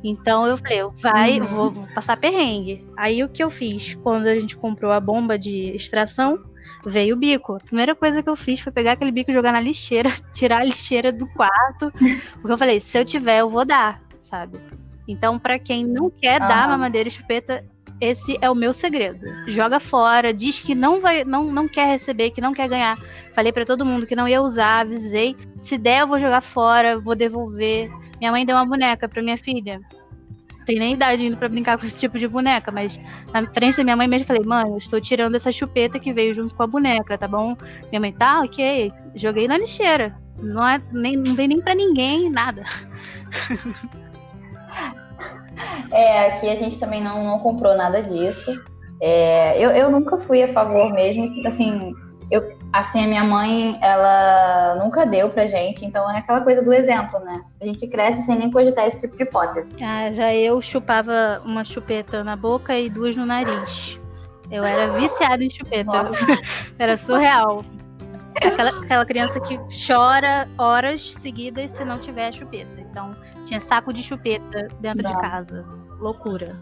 Então 0.03 0.45
eu 0.45 0.57
falei, 0.57 0.81
vai, 1.01 1.39
uhum. 1.39 1.45
vou, 1.45 1.71
vou, 1.71 1.87
passar 1.95 2.17
perrengue. 2.17 2.85
Aí 2.97 3.23
o 3.23 3.29
que 3.29 3.41
eu 3.41 3.49
fiz? 3.49 3.93
Quando 4.03 4.27
a 4.27 4.37
gente 4.37 4.57
comprou 4.57 4.91
a 4.91 4.99
bomba 4.99 5.39
de 5.39 5.73
extração, 5.73 6.43
veio 6.85 7.15
o 7.15 7.17
bico. 7.17 7.55
A 7.55 7.59
primeira 7.59 7.95
coisa 7.95 8.21
que 8.21 8.29
eu 8.29 8.35
fiz 8.35 8.59
foi 8.59 8.71
pegar 8.71 8.93
aquele 8.93 9.11
bico 9.11 9.31
e 9.31 9.33
jogar 9.33 9.53
na 9.53 9.61
lixeira, 9.61 10.09
tirar 10.33 10.57
a 10.57 10.65
lixeira 10.65 11.09
do 11.09 11.25
quarto. 11.27 11.89
Porque 12.33 12.51
eu 12.51 12.57
falei, 12.57 12.81
se 12.81 12.99
eu 12.99 13.05
tiver, 13.05 13.39
eu 13.39 13.49
vou 13.49 13.63
dar, 13.63 14.01
sabe? 14.17 14.59
Então, 15.07 15.39
para 15.39 15.57
quem 15.57 15.85
não 15.85 16.09
quer 16.09 16.41
uhum. 16.41 16.47
dar 16.49 16.67
mamadeira 16.67 17.07
e 17.07 17.11
chupeta, 17.11 17.63
esse 18.01 18.35
é 18.41 18.49
o 18.49 18.55
meu 18.55 18.73
segredo. 18.73 19.23
Joga 19.47 19.79
fora, 19.79 20.33
diz 20.33 20.59
que 20.59 20.73
não 20.73 20.99
vai, 20.99 21.23
não, 21.23 21.51
não 21.51 21.67
quer 21.67 21.85
receber, 21.85 22.31
que 22.31 22.41
não 22.41 22.51
quer 22.51 22.67
ganhar. 22.67 22.97
Falei 23.33 23.53
para 23.53 23.63
todo 23.63 23.85
mundo 23.85 24.07
que 24.07 24.15
não 24.15 24.27
ia 24.27 24.41
usar, 24.41 24.81
avisei. 24.81 25.37
Se 25.59 25.77
der, 25.77 26.01
eu 26.01 26.07
vou 26.07 26.19
jogar 26.19 26.41
fora, 26.41 26.99
vou 26.99 27.15
devolver. 27.15 27.91
Minha 28.19 28.31
mãe 28.31 28.43
deu 28.43 28.55
uma 28.55 28.65
boneca 28.65 29.07
pra 29.07 29.21
minha 29.21 29.37
filha. 29.37 29.79
Não 30.57 30.65
tem 30.65 30.79
nem 30.79 30.93
idade 30.93 31.23
indo 31.23 31.37
pra 31.37 31.47
brincar 31.47 31.77
com 31.77 31.85
esse 31.85 31.99
tipo 31.99 32.17
de 32.17 32.27
boneca, 32.27 32.71
mas 32.71 32.99
na 33.31 33.45
frente 33.51 33.77
da 33.77 33.83
minha 33.83 33.95
mãe 33.95 34.07
mesmo 34.07 34.25
falei, 34.25 34.43
mãe, 34.43 34.67
eu 34.67 34.77
estou 34.77 34.99
tirando 34.99 35.35
essa 35.35 35.51
chupeta 35.51 35.99
que 35.99 36.11
veio 36.11 36.33
junto 36.33 36.55
com 36.55 36.63
a 36.63 36.67
boneca, 36.67 37.17
tá 37.17 37.27
bom? 37.27 37.55
Minha 37.89 38.01
mãe, 38.01 38.11
tá, 38.11 38.41
ok. 38.41 38.91
Joguei 39.15 39.47
na 39.47 39.57
lixeira. 39.57 40.15
Não, 40.39 40.67
é, 40.67 40.81
nem, 40.91 41.15
não 41.15 41.35
vem 41.35 41.47
nem 41.47 41.61
pra 41.61 41.75
ninguém, 41.75 42.31
nada. 42.31 42.63
É, 45.91 46.27
aqui 46.27 46.49
a 46.49 46.55
gente 46.55 46.79
também 46.79 47.03
não, 47.03 47.23
não 47.23 47.39
comprou 47.39 47.75
nada 47.75 48.01
disso. 48.01 48.51
É, 49.01 49.57
eu, 49.57 49.71
eu 49.71 49.89
nunca 49.89 50.17
fui 50.17 50.43
a 50.43 50.47
favor 50.47 50.93
mesmo, 50.93 51.25
assim, 51.47 51.93
eu, 52.29 52.55
assim, 52.71 53.03
a 53.03 53.07
minha 53.07 53.23
mãe, 53.23 53.77
ela 53.81 54.75
nunca 54.75 55.05
deu 55.05 55.29
pra 55.29 55.45
gente, 55.47 55.83
então 55.83 56.09
é 56.09 56.19
aquela 56.19 56.41
coisa 56.41 56.61
do 56.63 56.71
exemplo, 56.71 57.19
né? 57.19 57.41
A 57.59 57.65
gente 57.65 57.85
cresce 57.87 58.21
sem 58.21 58.37
nem 58.37 58.49
cogitar 58.51 58.85
esse 58.85 58.99
tipo 58.99 59.17
de 59.17 59.23
hipótese. 59.23 59.75
Ah, 59.83 60.11
já 60.11 60.33
eu 60.33 60.61
chupava 60.61 61.41
uma 61.43 61.65
chupeta 61.65 62.23
na 62.23 62.35
boca 62.35 62.77
e 62.77 62.89
duas 62.89 63.17
no 63.17 63.25
nariz. 63.25 63.99
Eu 64.49 64.63
era 64.63 64.91
viciada 64.91 65.43
em 65.43 65.49
chupeta. 65.49 66.03
era 66.79 66.95
surreal. 66.95 67.63
Aquela, 68.35 68.69
aquela 68.69 69.05
criança 69.05 69.39
que 69.39 69.59
chora 69.87 70.47
horas 70.57 71.13
seguidas 71.13 71.71
se 71.71 71.83
não 71.83 71.99
tiver 71.99 72.33
chupeta. 72.33 72.79
Então, 72.79 73.15
tinha 73.43 73.59
saco 73.59 73.91
de 73.93 74.03
chupeta 74.03 74.67
dentro 74.79 75.03
não. 75.03 75.11
de 75.11 75.21
casa. 75.21 75.65
Loucura. 75.99 76.59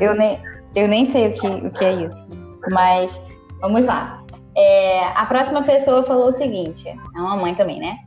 Eu 0.00 0.14
nem, 0.14 0.40
eu 0.74 0.88
nem 0.88 1.06
sei 1.06 1.28
o 1.28 1.32
que, 1.32 1.46
o 1.46 1.70
que 1.70 1.84
é 1.84 2.04
isso. 2.04 2.26
Mas 2.70 3.20
vamos 3.60 3.86
lá. 3.86 4.22
É, 4.56 5.06
a 5.14 5.24
próxima 5.26 5.62
pessoa 5.62 6.02
falou 6.02 6.28
o 6.28 6.32
seguinte: 6.32 6.88
é 6.88 7.20
uma 7.20 7.36
mãe 7.36 7.54
também, 7.54 7.78
né? 7.78 7.98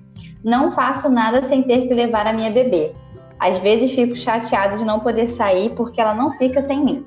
Não 0.43 0.71
faço 0.71 1.09
nada 1.09 1.41
sem 1.41 1.63
ter 1.63 1.87
que 1.87 1.93
levar 1.93 2.27
a 2.27 2.33
minha 2.33 2.51
bebê. 2.51 2.93
Às 3.39 3.59
vezes 3.59 3.93
fico 3.93 4.15
chateada 4.15 4.77
de 4.77 4.85
não 4.85 4.99
poder 4.99 5.29
sair 5.29 5.73
porque 5.75 5.99
ela 5.99 6.13
não 6.13 6.31
fica 6.31 6.61
sem 6.61 6.83
mim. 6.83 7.05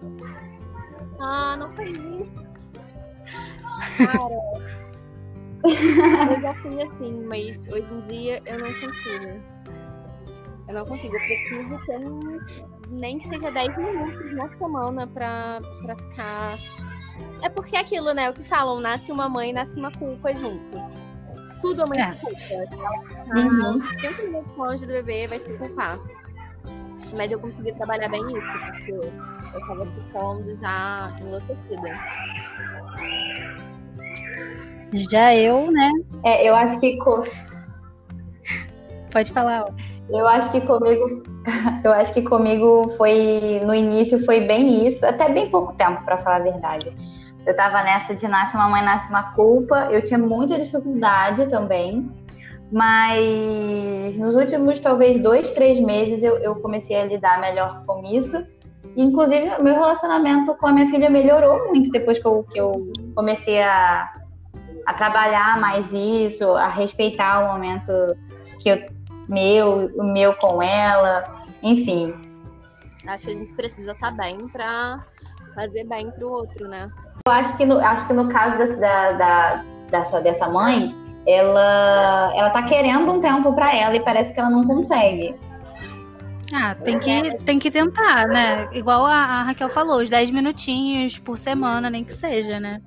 Ah, 1.21 1.57
não 1.57 1.73
faz 1.73 1.93
isso. 1.93 2.45
Cara, 5.65 6.35
eu 6.35 6.41
já 6.41 6.55
fui 6.55 6.83
assim, 6.83 7.25
mas 7.27 7.59
hoje 7.69 7.87
em 7.91 8.01
dia 8.09 8.43
eu 8.45 8.59
não 8.59 8.67
consigo. 8.67 9.41
Eu 10.69 10.75
não 10.75 10.87
consigo. 10.87 11.15
Eu 11.15 11.21
preciso 11.21 11.87
ter 11.87 12.01
nem 12.91 13.19
que 13.19 13.29
seja 13.29 13.51
10 13.51 13.77
minutos 13.77 14.35
na 14.35 14.49
semana 14.57 15.07
pra, 15.07 15.61
pra 15.83 15.97
ficar 15.97 16.59
é 17.43 17.49
porque 17.49 17.77
é 17.77 17.81
aquilo, 17.81 18.13
né? 18.13 18.31
O 18.31 18.33
que 18.33 18.43
falam, 18.43 18.81
nasce 18.81 19.13
uma 19.13 19.29
mãe, 19.29 19.53
nasce 19.53 19.79
uma 19.79 19.91
culpa 19.93 20.35
junto. 20.35 20.83
Tudo 21.61 21.83
a 21.83 21.87
mãe 21.87 22.01
é. 22.01 22.13
se 22.13 22.21
culpa. 22.21 22.75
Ela 23.31 23.45
uhum. 23.45 23.83
cinco 23.99 24.23
minutos 24.23 24.57
longe 24.57 24.87
do 24.87 24.93
bebê 24.93 25.29
vai 25.29 25.41
se 25.41 25.53
culpar. 25.55 25.99
Mas 27.17 27.31
eu 27.31 27.39
consegui 27.39 27.73
trabalhar 27.75 28.09
bem 28.09 28.23
isso, 28.27 28.41
porque 28.71 28.93
eu 28.93 29.67
tava 29.67 29.87
ficando 29.87 30.61
já 30.61 31.17
enlouquecida. 31.21 31.99
Já 34.93 35.35
eu, 35.35 35.71
né? 35.71 35.93
É, 36.25 36.49
eu 36.49 36.55
acho 36.55 36.81
que. 36.81 36.99
Pode 39.11 39.33
falar. 39.33 39.65
Ó. 39.65 39.94
Eu 40.11 40.29
acho 40.29 40.53
que 40.53 40.61
comigo, 40.61 41.23
eu 41.83 41.93
acho 41.93 42.13
que 42.13 42.23
comigo 42.23 42.93
foi 42.97 43.61
no 43.65 43.75
início 43.75 44.25
foi 44.25 44.41
bem 44.41 44.87
isso, 44.87 45.05
até 45.05 45.29
bem 45.29 45.51
pouco 45.51 45.73
tempo 45.75 46.05
para 46.05 46.19
falar 46.19 46.37
a 46.37 46.41
verdade. 46.41 46.93
Eu 47.47 47.55
tava 47.55 47.83
nessa 47.83 48.15
de 48.15 48.27
nasce 48.27 48.57
uma 48.57 48.69
mãe, 48.69 48.83
nasce 48.83 49.09
uma 49.09 49.35
culpa. 49.35 49.89
Eu 49.91 50.03
tinha 50.03 50.19
muita 50.19 50.59
dificuldade 50.59 51.47
também, 51.47 52.11
mas 52.73 54.19
nos 54.19 54.35
últimos 54.35 54.81
talvez 54.81 55.21
dois, 55.23 55.53
três 55.53 55.79
meses 55.79 56.23
eu, 56.23 56.39
eu 56.39 56.57
comecei 56.57 56.97
a 56.97 57.05
lidar 57.05 57.41
melhor 57.41 57.85
com 57.87 58.03
isso. 58.07 58.47
Inclusive, 58.97 59.61
meu 59.61 59.75
relacionamento 59.75 60.55
com 60.55 60.69
a 60.69 60.73
minha 60.73 60.87
filha 60.89 61.11
melhorou 61.11 61.69
muito 61.69 61.91
depois 61.91 62.19
que 62.19 62.27
eu, 62.27 62.45
que 62.45 62.59
eu 62.59 62.93
comecei 63.15 63.61
a, 63.61 64.11
a 64.87 64.95
trabalhar 64.95 65.61
mais 65.61 65.93
isso, 65.93 66.53
a 66.53 66.69
respeitar 66.69 67.41
o 67.41 67.53
momento 67.53 67.93
que 68.61 68.69
eu 68.71 68.94
meu, 69.29 69.87
o 69.97 70.05
meu 70.05 70.35
com 70.35 70.63
ela, 70.63 71.43
enfim. 71.63 72.15
Acho 73.07 73.27
que 73.27 73.33
a 73.33 73.35
gente 73.35 73.55
precisa 73.55 73.93
estar 73.93 74.11
tá 74.11 74.23
bem 74.23 74.49
para 74.49 75.05
fazer 75.55 75.85
bem 75.85 76.11
pro 76.11 76.31
outro, 76.31 76.69
né? 76.69 76.91
Eu 77.27 77.33
acho 77.33 77.57
que 77.57 77.65
no, 77.65 77.79
acho 77.79 78.07
que 78.07 78.13
no 78.13 78.29
caso 78.29 78.59
dessa, 78.59 78.77
da, 78.77 79.13
da, 79.13 79.65
dessa, 79.91 80.21
dessa 80.21 80.49
mãe, 80.49 80.95
ela 81.27 82.33
ela 82.35 82.51
tá 82.51 82.63
querendo 82.63 83.11
um 83.11 83.21
tempo 83.21 83.53
para 83.53 83.75
ela 83.75 83.97
e 83.97 84.01
parece 84.01 84.33
que 84.35 84.41
ela 84.41 84.51
não 84.51 84.67
consegue. 84.67 85.35
Ah, 86.53 86.75
tem 86.75 86.99
que, 86.99 87.37
tem 87.39 87.59
que 87.59 87.71
tentar, 87.71 88.29
né? 88.29 88.69
Igual 88.73 89.07
a, 89.07 89.15
a 89.15 89.43
Raquel 89.45 89.69
falou, 89.69 90.01
os 90.01 90.11
10 90.11 90.31
minutinhos 90.31 91.19
por 91.19 91.39
semana, 91.39 91.91
nem 91.91 92.05
que 92.05 92.13
seja, 92.13 92.61
né? 92.61 92.81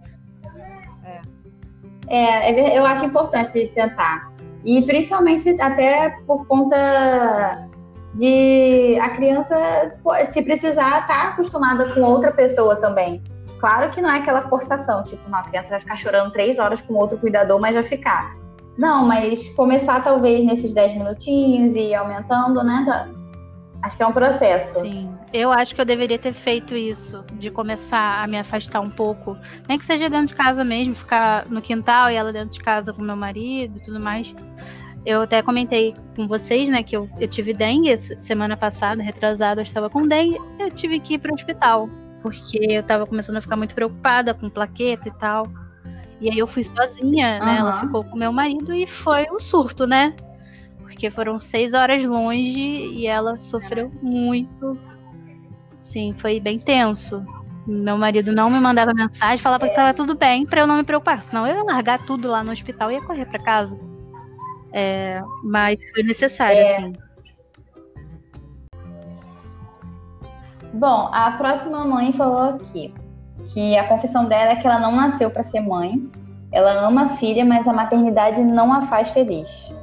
É, 2.07 2.51
é 2.51 2.77
eu 2.77 2.85
acho 2.85 3.05
importante 3.05 3.71
tentar. 3.75 4.31
E 4.67 4.81
principalmente 4.81 5.49
até 5.61 6.09
por 6.27 6.45
conta 6.45 7.69
de 8.15 8.99
a 8.99 9.09
criança, 9.11 9.55
se 10.29 10.41
precisar, 10.41 11.01
estar 11.01 11.07
tá 11.07 11.27
acostumada 11.29 11.93
com 11.93 12.01
outra 12.01 12.33
pessoa 12.33 12.75
também. 12.75 13.23
Claro 13.59 13.89
que 13.91 14.01
não 14.01 14.09
é 14.09 14.17
aquela 14.17 14.41
forçação, 14.49 15.05
tipo, 15.05 15.25
uma 15.25 15.41
criança 15.43 15.69
vai 15.69 15.79
ficar 15.79 15.95
chorando 15.95 16.33
três 16.33 16.59
horas 16.59 16.81
com 16.81 16.95
outro 16.95 17.17
cuidador, 17.17 17.61
mas 17.61 17.75
vai 17.75 17.83
ficar. 17.83 18.35
Não, 18.77 19.07
mas 19.07 19.47
começar 19.55 20.03
talvez 20.03 20.43
nesses 20.43 20.73
dez 20.73 20.93
minutinhos 20.93 21.73
e 21.73 21.91
ir 21.91 21.95
aumentando, 21.95 22.61
né? 22.61 23.07
Acho 23.87 23.95
que 23.95 24.03
é 24.03 24.07
um 24.07 24.11
processo. 24.11 24.81
Sim. 24.81 25.09
Eu 25.31 25.49
acho 25.49 25.73
que 25.73 25.79
eu 25.79 25.85
deveria 25.85 26.19
ter 26.19 26.33
feito 26.33 26.75
isso, 26.75 27.23
de 27.39 27.49
começar 27.49 28.21
a 28.21 28.27
me 28.27 28.37
afastar 28.37 28.81
um 28.81 28.89
pouco. 28.89 29.37
Nem 29.67 29.79
que 29.79 29.85
seja 29.85 30.09
dentro 30.09 30.27
de 30.27 30.35
casa 30.35 30.61
mesmo, 30.61 30.93
ficar 30.93 31.45
no 31.45 31.61
quintal 31.61 32.11
e 32.11 32.15
ela 32.15 32.33
dentro 32.33 32.49
de 32.49 32.59
casa 32.59 32.91
com 32.91 33.01
meu 33.01 33.15
marido 33.15 33.77
e 33.77 33.81
tudo 33.81 33.97
mais. 33.97 34.35
Eu 35.05 35.21
até 35.21 35.41
comentei 35.41 35.95
com 36.17 36.27
vocês, 36.27 36.67
né, 36.67 36.83
que 36.83 36.97
eu, 36.97 37.09
eu 37.17 37.29
tive 37.29 37.53
dengue 37.53 37.97
semana 37.97 38.57
passada, 38.57 39.01
retrasada, 39.01 39.61
eu 39.61 39.63
estava 39.63 39.89
com 39.89 40.05
dengue, 40.05 40.37
eu 40.59 40.69
tive 40.69 40.99
que 40.99 41.13
ir 41.13 41.19
para 41.19 41.31
o 41.31 41.35
hospital, 41.35 41.89
porque 42.21 42.57
eu 42.69 42.81
estava 42.81 43.07
começando 43.07 43.37
a 43.37 43.41
ficar 43.41 43.55
muito 43.55 43.73
preocupada 43.73 44.33
com 44.33 44.49
plaqueta 44.49 45.07
e 45.07 45.13
tal. 45.13 45.47
E 46.19 46.29
aí 46.29 46.37
eu 46.37 46.47
fui 46.47 46.63
sozinha, 46.63 47.39
né? 47.39 47.57
Ela 47.59 47.79
ficou 47.79 48.03
com 48.03 48.17
meu 48.17 48.33
marido 48.33 48.73
e 48.73 48.85
foi 48.85 49.27
um 49.31 49.39
surto, 49.39 49.87
né? 49.87 50.13
Porque 50.97 51.11
foram 51.11 51.39
seis 51.39 51.75
horas 51.75 52.03
longe 52.03 52.59
e 52.59 53.05
ela 53.05 53.37
sofreu 53.37 53.91
muito. 54.01 54.75
Sim, 55.79 56.15
foi 56.17 56.39
bem 56.39 56.57
tenso. 56.57 57.23
Meu 57.67 57.99
marido 57.99 58.31
não 58.31 58.49
me 58.49 58.59
mandava 58.59 58.95
mensagem, 58.95 59.37
falava 59.37 59.65
que 59.65 59.69
estava 59.69 59.93
tudo 59.93 60.15
bem 60.15 60.43
para 60.43 60.61
eu 60.61 60.65
não 60.65 60.77
me 60.77 60.83
preocupar, 60.83 61.21
senão 61.21 61.45
eu 61.45 61.55
ia 61.55 61.63
largar 61.63 62.03
tudo 62.03 62.27
lá 62.27 62.43
no 62.43 62.51
hospital 62.51 62.89
e 62.89 62.95
ia 62.95 63.01
correr 63.03 63.27
para 63.27 63.37
casa. 63.37 63.79
É, 64.73 65.21
mas 65.43 65.77
foi 65.93 66.01
necessário, 66.01 66.61
é. 66.61 66.65
sim. 66.65 66.93
Bom, 70.73 71.11
a 71.13 71.29
próxima 71.37 71.85
mãe 71.85 72.11
falou 72.11 72.55
aqui 72.55 72.91
que 73.53 73.77
a 73.77 73.87
confissão 73.87 74.25
dela 74.25 74.53
é 74.53 74.55
que 74.55 74.65
ela 74.65 74.79
não 74.79 74.95
nasceu 74.95 75.29
para 75.29 75.43
ser 75.43 75.59
mãe. 75.59 76.09
Ela 76.51 76.71
ama 76.87 77.03
a 77.03 77.09
filha, 77.17 77.45
mas 77.45 77.67
a 77.67 77.73
maternidade 77.73 78.41
não 78.41 78.73
a 78.73 78.81
faz 78.81 79.11
feliz. 79.11 79.76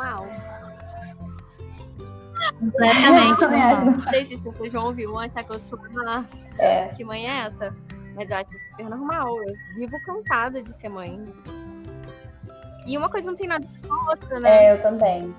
Normal. 0.00 0.26
Completamente. 2.58 3.44
Não 3.84 4.02
sei 4.10 4.26
se 4.26 4.36
vocês 4.36 4.72
vão 4.72 4.86
ouvir, 4.86 5.06
vão 5.06 5.18
achar 5.18 5.44
que 5.44 5.52
eu 5.52 5.58
sou 5.58 5.78
uma. 5.78 6.26
É. 6.58 6.88
Que 6.88 7.04
mãe 7.04 7.28
é 7.28 7.46
essa? 7.46 7.74
Mas 8.14 8.30
eu 8.30 8.36
acho 8.36 8.50
super 8.50 8.88
normal. 8.88 9.28
Eu 9.42 9.54
vivo 9.76 9.96
cansada 10.04 10.62
de 10.62 10.72
ser 10.74 10.88
mãe. 10.88 11.32
E 12.86 12.96
uma 12.96 13.10
coisa 13.10 13.30
não 13.30 13.36
tem 13.36 13.46
nada 13.46 13.66
com 13.86 13.92
a 13.92 14.10
outra, 14.10 14.40
né? 14.40 14.66
É, 14.66 14.72
eu 14.72 14.82
também. 14.82 15.34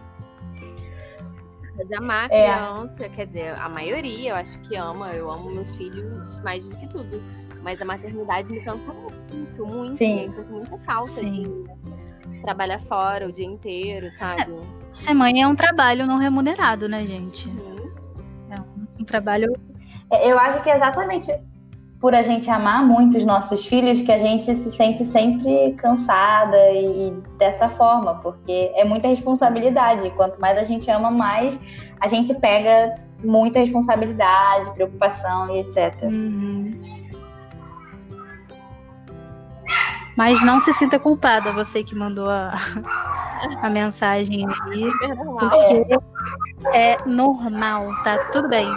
Mas 1.75 1.91
amar 1.94 2.30
a 2.30 2.36
é. 2.36 2.53
criança, 2.53 3.10
quer 3.10 3.27
dizer, 3.27 3.56
a 3.60 3.68
maioria 3.68 4.32
eu 4.32 4.36
acho 4.36 4.60
que 4.60 4.75
ama. 4.75 5.12
Eu 5.13 5.30
amo 5.32 5.51
meus 5.51 5.72
filhos 5.75 6.39
mais 6.41 6.70
do 6.70 6.77
que 6.77 6.88
tudo. 6.88 7.22
Mas 7.63 7.82
a 7.82 7.86
maternidade 7.86 8.51
me 8.51 8.62
cansa 8.62 8.94
muito, 8.94 9.65
muito. 9.65 9.98
Sim. 9.98 10.25
Eu 10.25 10.34
sinto 10.34 10.51
muita 10.51 10.77
falta 10.80 11.12
Sim. 11.12 11.32
de 11.32 12.00
trabalhar 12.41 12.79
fora 12.79 13.27
o 13.27 13.31
dia 13.31 13.45
inteiro, 13.45 14.12
sabe? 14.12 14.51
É, 14.51 14.60
ser 14.91 15.13
mãe 15.13 15.41
é 15.41 15.48
um 15.48 15.55
trabalho 15.55 16.05
não 16.05 16.17
remunerado, 16.17 16.88
né, 16.89 17.05
gente? 17.05 17.48
Uhum. 17.48 17.91
É 18.50 18.60
um, 18.60 18.88
um 19.01 19.05
trabalho. 19.05 19.53
É, 20.11 20.31
eu 20.31 20.37
acho 20.37 20.61
que 20.61 20.70
é 20.70 20.75
exatamente 20.75 21.31
por 22.01 22.16
a 22.16 22.24
gente 22.24 22.50
amar 22.50 22.83
muito 22.83 23.16
os 23.16 23.25
nossos 23.25 23.63
filhos 23.66 24.01
que 24.01 24.11
a 24.11 24.18
gente 24.18 24.55
se 24.55 24.72
sente 24.72 25.05
sempre 25.05 25.74
cansada 25.74 26.57
e 26.72 27.13
dessa 27.37 27.70
forma, 27.70 28.16
porque 28.16 28.72
é 28.74 28.83
muita 28.83 29.07
responsabilidade. 29.07 30.09
Quanto 30.11 30.42
mais 30.42 30.57
a 30.57 30.63
gente 30.63 30.89
ama, 30.89 31.11
mais 31.11 31.59
a 32.00 32.07
gente 32.07 32.33
pega 32.33 32.96
muita 33.24 33.59
responsabilidade, 33.59 34.72
preocupação 34.72 35.55
e 35.55 35.59
etc. 35.59 36.01
Uhum. 36.01 36.81
Mas 40.17 40.43
não 40.43 40.59
se 40.59 40.74
sinta 40.74 41.00
culpada, 41.00 41.51
você 41.53 41.83
que 41.83 41.95
mandou 41.95 42.29
a, 42.29 42.53
a 43.61 43.69
mensagem 43.69 44.45
aí, 44.45 44.91
porque 45.39 45.87
é 46.74 46.97
normal, 47.05 47.89
tá 48.03 48.17
tudo 48.31 48.50
bem. 48.50 48.67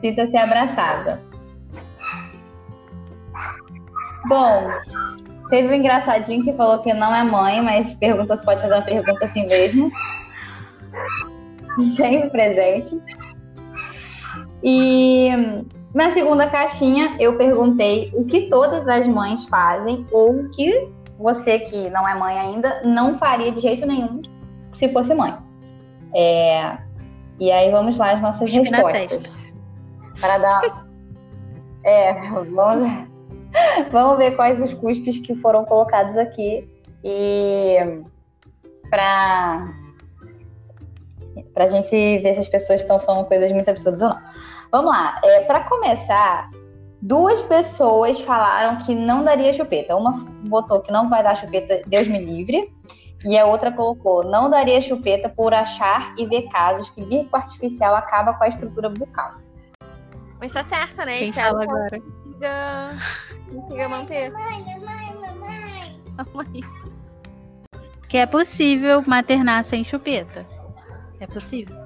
Sinta-se 0.00 0.36
abraçada. 0.36 1.22
Bom, 4.28 4.70
teve 5.48 5.68
um 5.68 5.74
engraçadinho 5.74 6.44
que 6.44 6.52
falou 6.52 6.82
que 6.82 6.92
não 6.92 7.14
é 7.14 7.22
mãe, 7.24 7.62
mas 7.62 7.94
perguntas 7.94 8.40
pode 8.44 8.60
fazer 8.60 8.74
uma 8.74 8.82
pergunta 8.82 9.24
assim 9.24 9.46
mesmo. 9.46 9.90
Sempre 11.96 12.30
presente. 12.30 13.00
E 14.62 15.30
na 15.94 16.10
segunda 16.10 16.46
caixinha 16.46 17.16
eu 17.20 17.36
perguntei 17.36 18.10
o 18.14 18.24
que 18.24 18.48
todas 18.48 18.88
as 18.88 19.06
mães 19.06 19.44
fazem 19.46 20.06
ou 20.10 20.30
o 20.30 20.50
que 20.50 20.88
você 21.18 21.58
que 21.58 21.90
não 21.90 22.08
é 22.08 22.14
mãe 22.14 22.38
ainda 22.38 22.82
não 22.82 23.14
faria 23.14 23.52
de 23.52 23.60
jeito 23.60 23.86
nenhum 23.86 24.22
se 24.72 24.88
fosse 24.88 25.14
mãe. 25.14 25.36
É... 26.14 26.78
E 27.38 27.50
aí 27.50 27.70
vamos 27.70 27.96
lá 27.98 28.12
as 28.12 28.20
nossas 28.20 28.50
respostas 28.50 29.52
para 30.20 30.38
dar. 30.38 30.82
É, 31.84 32.12
vamos, 32.44 33.08
vamos 33.90 34.16
ver 34.16 34.36
quais 34.36 34.62
os 34.62 34.72
cuspes 34.72 35.18
que 35.18 35.34
foram 35.34 35.64
colocados 35.64 36.16
aqui 36.16 36.62
e 37.02 37.76
para 38.88 39.74
para 41.54 41.64
a 41.64 41.68
gente 41.68 41.90
ver 41.90 42.34
se 42.34 42.40
as 42.40 42.48
pessoas 42.48 42.80
estão 42.80 42.98
falando 42.98 43.26
coisas 43.26 43.50
muito 43.52 43.68
absurdas 43.68 44.02
ou 44.02 44.08
não. 44.10 44.20
Vamos 44.70 44.90
lá. 44.90 45.20
É, 45.24 45.40
para 45.40 45.60
começar, 45.64 46.50
duas 47.00 47.42
pessoas 47.42 48.20
falaram 48.20 48.78
que 48.84 48.94
não 48.94 49.24
daria 49.24 49.52
chupeta. 49.52 49.96
Uma 49.96 50.12
botou 50.44 50.80
que 50.80 50.92
não 50.92 51.08
vai 51.08 51.22
dar 51.22 51.36
chupeta, 51.36 51.82
Deus 51.86 52.08
me 52.08 52.18
livre. 52.18 52.72
E 53.24 53.38
a 53.38 53.46
outra 53.46 53.70
colocou, 53.70 54.24
não 54.24 54.50
daria 54.50 54.80
chupeta 54.80 55.28
por 55.28 55.54
achar 55.54 56.12
e 56.18 56.26
ver 56.26 56.48
casos 56.48 56.90
que 56.90 57.04
bico 57.04 57.36
artificial 57.36 57.94
acaba 57.94 58.34
com 58.34 58.42
a 58.42 58.48
estrutura 58.48 58.88
bucal. 58.88 59.36
Mas 60.40 60.52
tá 60.52 60.64
certo, 60.64 60.96
né? 60.96 61.18
Quem 61.18 61.28
Espero 61.28 61.52
fala 61.52 61.62
agora? 61.62 62.00
Consiga, 62.00 62.96
consiga 63.48 63.88
manter. 63.88 64.32
Mamãe, 64.32 64.64
mamãe, 64.80 66.00
mamãe. 66.16 66.60
Que 68.08 68.18
é 68.18 68.26
possível 68.26 69.02
maternar 69.06 69.62
sem 69.62 69.84
chupeta. 69.84 70.44
É 71.22 71.26
possível. 71.28 71.76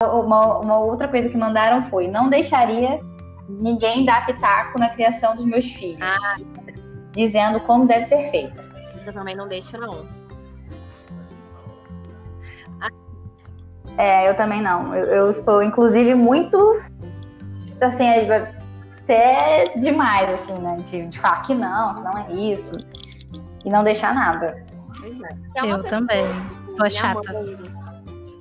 Uma, 0.00 0.60
uma 0.60 0.78
outra 0.78 1.08
coisa 1.08 1.28
que 1.28 1.36
mandaram 1.36 1.82
foi: 1.82 2.06
não 2.06 2.30
deixaria 2.30 3.00
ninguém 3.48 4.04
dar 4.04 4.24
pitaco 4.24 4.78
na 4.78 4.90
criação 4.90 5.34
dos 5.34 5.44
meus 5.44 5.66
filhos. 5.66 6.00
Ah. 6.00 6.38
Dizendo 7.12 7.58
como 7.60 7.88
deve 7.88 8.04
ser 8.04 8.30
feita. 8.30 8.64
Isso 8.96 9.08
eu 9.08 9.12
também 9.12 9.34
não 9.34 9.48
deixo, 9.48 9.76
não. 9.76 10.06
É, 13.98 14.30
eu 14.30 14.36
também 14.36 14.62
não. 14.62 14.94
Eu, 14.94 15.04
eu 15.06 15.32
sou, 15.32 15.60
inclusive, 15.60 16.14
muito 16.14 16.80
assim, 17.80 18.04
é 18.04 18.54
até 19.02 19.64
demais, 19.76 20.30
assim, 20.30 20.56
né? 20.58 20.76
De, 20.76 21.08
de 21.08 21.18
falar 21.18 21.42
que 21.42 21.52
não, 21.52 21.96
que 21.96 22.00
não 22.02 22.18
é 22.18 22.32
isso. 22.32 22.72
E 23.64 23.70
não 23.70 23.82
deixar 23.82 24.14
nada. 24.14 24.64
É. 25.56 25.66
Eu 25.68 25.82
também. 25.82 26.24
Sou 26.64 26.88
chata. 26.88 27.20
Mãe, 27.32 27.79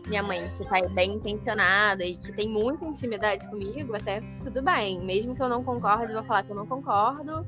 minha 0.09 0.23
mãe, 0.23 0.51
que 0.57 0.65
tá 0.65 0.77
bem 0.89 1.13
intencionada 1.13 2.03
e 2.03 2.17
que 2.17 2.31
tem 2.33 2.49
muita 2.49 2.83
intimidade 2.83 3.47
comigo, 3.47 3.95
até 3.95 4.21
tudo 4.43 4.61
bem. 4.61 4.99
Mesmo 5.01 5.35
que 5.35 5.41
eu 5.41 5.47
não 5.47 5.63
concorde, 5.63 6.11
eu 6.11 6.19
vou 6.19 6.23
falar 6.23 6.43
que 6.43 6.51
eu 6.51 6.55
não 6.55 6.65
concordo. 6.65 7.45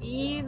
E 0.00 0.44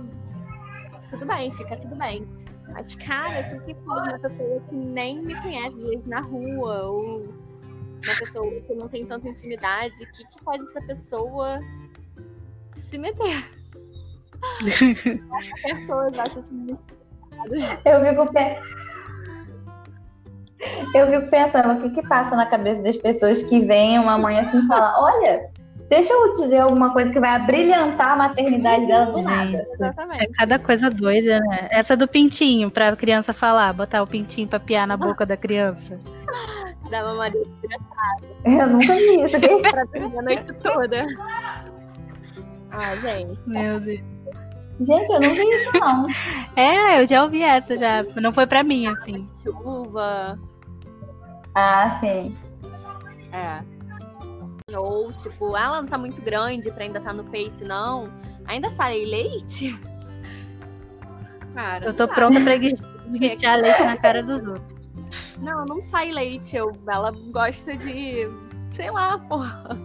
tudo 1.11 1.27
bem, 1.27 1.53
fica 1.55 1.77
tudo 1.77 1.97
bem. 1.97 2.29
Mas, 2.69 2.95
cara, 2.97 3.43
tu 3.45 3.61
que 3.65 3.75
for 3.77 4.03
uma 4.03 4.19
pessoa 4.19 4.61
que 4.69 4.75
nem 4.75 5.21
me 5.23 5.41
conhece, 5.41 6.03
na 6.05 6.21
rua, 6.21 6.83
ou 6.83 7.21
uma 7.25 8.19
pessoa 8.19 8.61
que 8.61 8.75
não 8.75 8.89
tem 8.89 9.07
tanta 9.07 9.29
intimidade, 9.29 9.95
o 10.03 10.13
que, 10.13 10.25
que 10.25 10.45
faz 10.45 10.63
essa 10.63 10.83
pessoa 10.83 11.61
se 12.77 12.99
meter? 12.99 13.51
pessoas 15.63 16.19
acham 16.19 16.41
assim 16.41 16.79
Eu 17.85 18.01
fico. 18.05 18.78
Eu 20.95 21.11
fico 21.11 21.31
pensando 21.31 21.75
o 21.75 21.81
que 21.81 21.91
que 21.91 22.09
passa 22.09 22.37
na 22.37 22.47
cabeça 22.47 22.83
das 22.83 22.97
pessoas 22.97 23.43
que 23.43 23.61
veem 23.61 23.99
uma 23.99 24.19
mãe 24.19 24.39
assim 24.39 24.59
e 24.59 24.67
fala, 24.67 24.95
olha, 25.01 25.51
Deixa 25.89 26.13
eu 26.13 26.33
dizer 26.35 26.59
alguma 26.59 26.93
coisa 26.93 27.11
que 27.11 27.19
vai 27.19 27.31
abrilhantar 27.31 28.11
a 28.11 28.17
maternidade 28.17 28.87
dela 28.87 29.07
do 29.07 29.23
nada. 29.23 29.67
É 30.21 30.27
cada 30.35 30.59
coisa 30.59 30.91
doida, 30.91 31.41
né? 31.41 31.69
Essa 31.71 31.97
do 31.97 32.07
pintinho, 32.07 32.71
pra 32.71 32.95
criança 32.95 33.33
falar, 33.33 33.73
botar 33.73 34.03
o 34.03 34.07
pintinho 34.07 34.47
pra 34.47 34.61
piar 34.61 34.87
na 34.87 34.99
boca 34.99 35.25
da 35.25 35.37
criança. 35.37 35.99
Dá 36.91 37.05
uma 37.05 37.15
maria 37.15 37.43
Eu 38.45 38.67
nunca 38.69 38.95
vi 38.95 39.23
isso. 39.25 39.41
Que 39.41 39.71
pra 39.71 39.85
dormir 39.85 40.19
a 40.19 40.23
noite 40.23 40.53
toda. 40.63 41.07
Ah, 42.71 42.97
gente. 42.97 43.39
Meu 43.47 43.81
Deus. 43.81 44.01
Gente, 44.81 45.11
eu 45.11 45.21
não 45.21 45.35
vi 45.35 45.43
isso, 45.43 45.71
não. 45.75 46.07
É, 46.55 47.01
eu 47.01 47.07
já 47.07 47.23
ouvi 47.23 47.43
essa 47.43 47.77
já. 47.77 48.05
Não 48.21 48.33
foi 48.33 48.47
pra 48.47 48.63
mim, 48.63 48.87
assim. 48.87 49.27
Chuva. 49.43 50.39
Ah, 51.61 51.99
sim. 51.99 52.39
É. 53.33 53.61
Ou, 54.77 55.13
tipo, 55.13 55.57
ela 55.57 55.83
não 55.83 55.89
tá 55.89 55.99
muito 55.99 56.23
grande 56.23 56.71
pra 56.71 56.85
ainda 56.85 57.01
tá 57.01 57.13
no 57.13 57.25
peito, 57.25 57.65
não. 57.65 58.09
Ainda 58.47 58.71
sai 58.71 59.05
leite? 59.05 59.77
Cara, 61.55 61.87
eu 61.87 61.95
tô 61.95 62.07
pronta 62.07 62.41
pra 62.41 62.55
esguichar 62.55 63.59
leite 63.59 63.83
na 63.83 63.97
cara 63.97 64.23
dos 64.23 64.41
outros. 64.45 64.79
Não, 65.39 65.65
não 65.65 65.83
sai 65.83 66.13
leite. 66.13 66.55
Eu, 66.57 66.71
ela 66.87 67.11
gosta 67.33 67.77
de. 67.77 68.29
Sei 68.71 68.89
lá, 68.93 69.19
porra. 69.19 69.77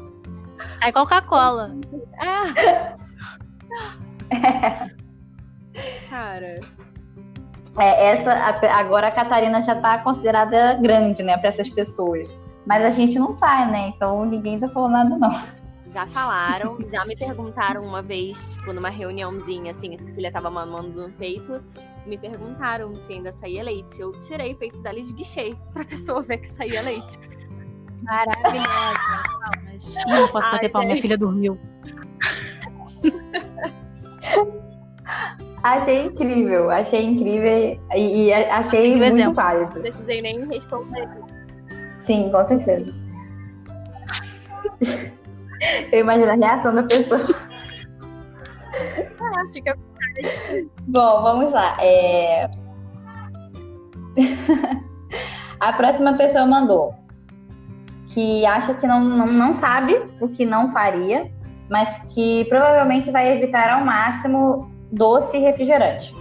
Sai 0.77 0.93
Coca-Cola. 0.93 1.71
É. 2.21 2.95
Cara. 6.07 6.59
É, 7.77 8.11
essa, 8.11 8.31
agora 8.77 9.07
a 9.07 9.11
Catarina 9.11 9.61
já 9.61 9.75
tá 9.75 9.97
considerada 9.97 10.75
grande, 10.75 11.23
né, 11.23 11.37
para 11.37 11.49
essas 11.49 11.69
pessoas. 11.69 12.35
Mas 12.65 12.83
a 12.85 12.89
gente 12.91 13.17
não 13.19 13.33
sai, 13.33 13.69
né? 13.69 13.87
Então 13.89 14.25
ninguém 14.25 14.59
tá 14.59 14.67
falando 14.67 14.91
nada, 14.91 15.17
não. 15.17 15.63
Já 15.91 16.07
falaram, 16.07 16.77
já 16.91 17.05
me 17.05 17.15
perguntaram 17.15 17.83
uma 17.83 18.01
vez, 18.01 18.55
tipo, 18.55 18.73
numa 18.73 18.89
reuniãozinha, 18.89 19.71
assim, 19.71 19.93
a 19.93 19.97
Cecília 19.99 20.31
tava 20.31 20.49
mamando 20.49 21.03
no 21.03 21.13
peito, 21.13 21.63
me 22.07 22.17
perguntaram 22.17 22.95
se 22.95 23.13
ainda 23.13 23.31
saía 23.33 23.63
leite. 23.63 24.01
Eu 24.01 24.11
tirei 24.21 24.53
o 24.53 24.57
peito 24.57 24.81
dela 24.81 24.97
e 24.97 25.01
esguichei 25.01 25.55
pra 25.71 25.85
pessoa 25.85 26.21
ver 26.21 26.37
que 26.37 26.47
saía 26.47 26.81
leite. 26.81 27.19
Maravilhosa. 28.01 29.23
Palmas. 29.39 29.95
Ih, 29.95 30.05
não 30.09 30.27
posso 30.29 30.49
bater 30.49 30.69
palma, 30.69 30.87
minha 30.87 31.01
filha 31.01 31.17
dormiu. 31.17 31.59
Achei 35.63 36.07
incrível, 36.07 36.69
achei 36.69 37.05
incrível 37.05 37.79
e, 37.95 38.27
e 38.27 38.33
achei 38.33 38.95
muito 38.97 39.15
exemplo. 39.15 39.33
válido. 39.33 39.75
Não 39.75 39.81
precisei 39.81 40.21
nem 40.21 40.45
responder. 40.47 41.07
Sim, 42.01 42.29
com 42.31 42.43
certeza. 42.43 42.93
Eu 45.91 45.99
imagino 46.01 46.31
a 46.31 46.35
reação 46.35 46.75
da 46.75 46.83
pessoa. 46.83 47.21
Ah, 49.21 49.45
fica. 49.53 49.77
Bom, 50.87 51.21
vamos 51.21 51.53
lá. 51.53 51.77
É... 51.79 52.49
a 55.61 55.73
próxima 55.73 56.13
pessoa 56.17 56.45
mandou 56.45 56.93
que 58.07 58.45
acha 58.45 58.73
que 58.73 58.85
não, 58.85 58.99
não, 58.99 59.27
não 59.27 59.53
sabe 59.53 59.95
o 60.19 60.27
que 60.27 60.45
não 60.45 60.69
faria, 60.69 61.31
mas 61.69 61.99
que 62.13 62.45
provavelmente 62.45 63.09
vai 63.09 63.31
evitar 63.31 63.69
ao 63.69 63.85
máximo 63.85 64.72
doce 64.93 65.37
e 65.37 65.39
refrigerante. 65.41 66.13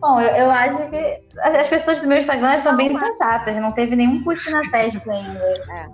Bom, 0.00 0.20
eu, 0.20 0.36
eu, 0.36 0.50
acho 0.50 0.90
que 0.90 1.22
as 1.40 1.66
pessoas 1.68 2.00
do 2.00 2.06
meu 2.06 2.18
Instagram 2.18 2.56
estão 2.56 2.76
bem 2.76 2.94
sensatas, 2.94 3.56
não 3.56 3.72
teve 3.72 3.96
nenhum 3.96 4.22
push 4.22 4.50
na 4.50 4.70
testa 4.70 5.08
ainda. 5.10 5.40
É. 5.70 5.88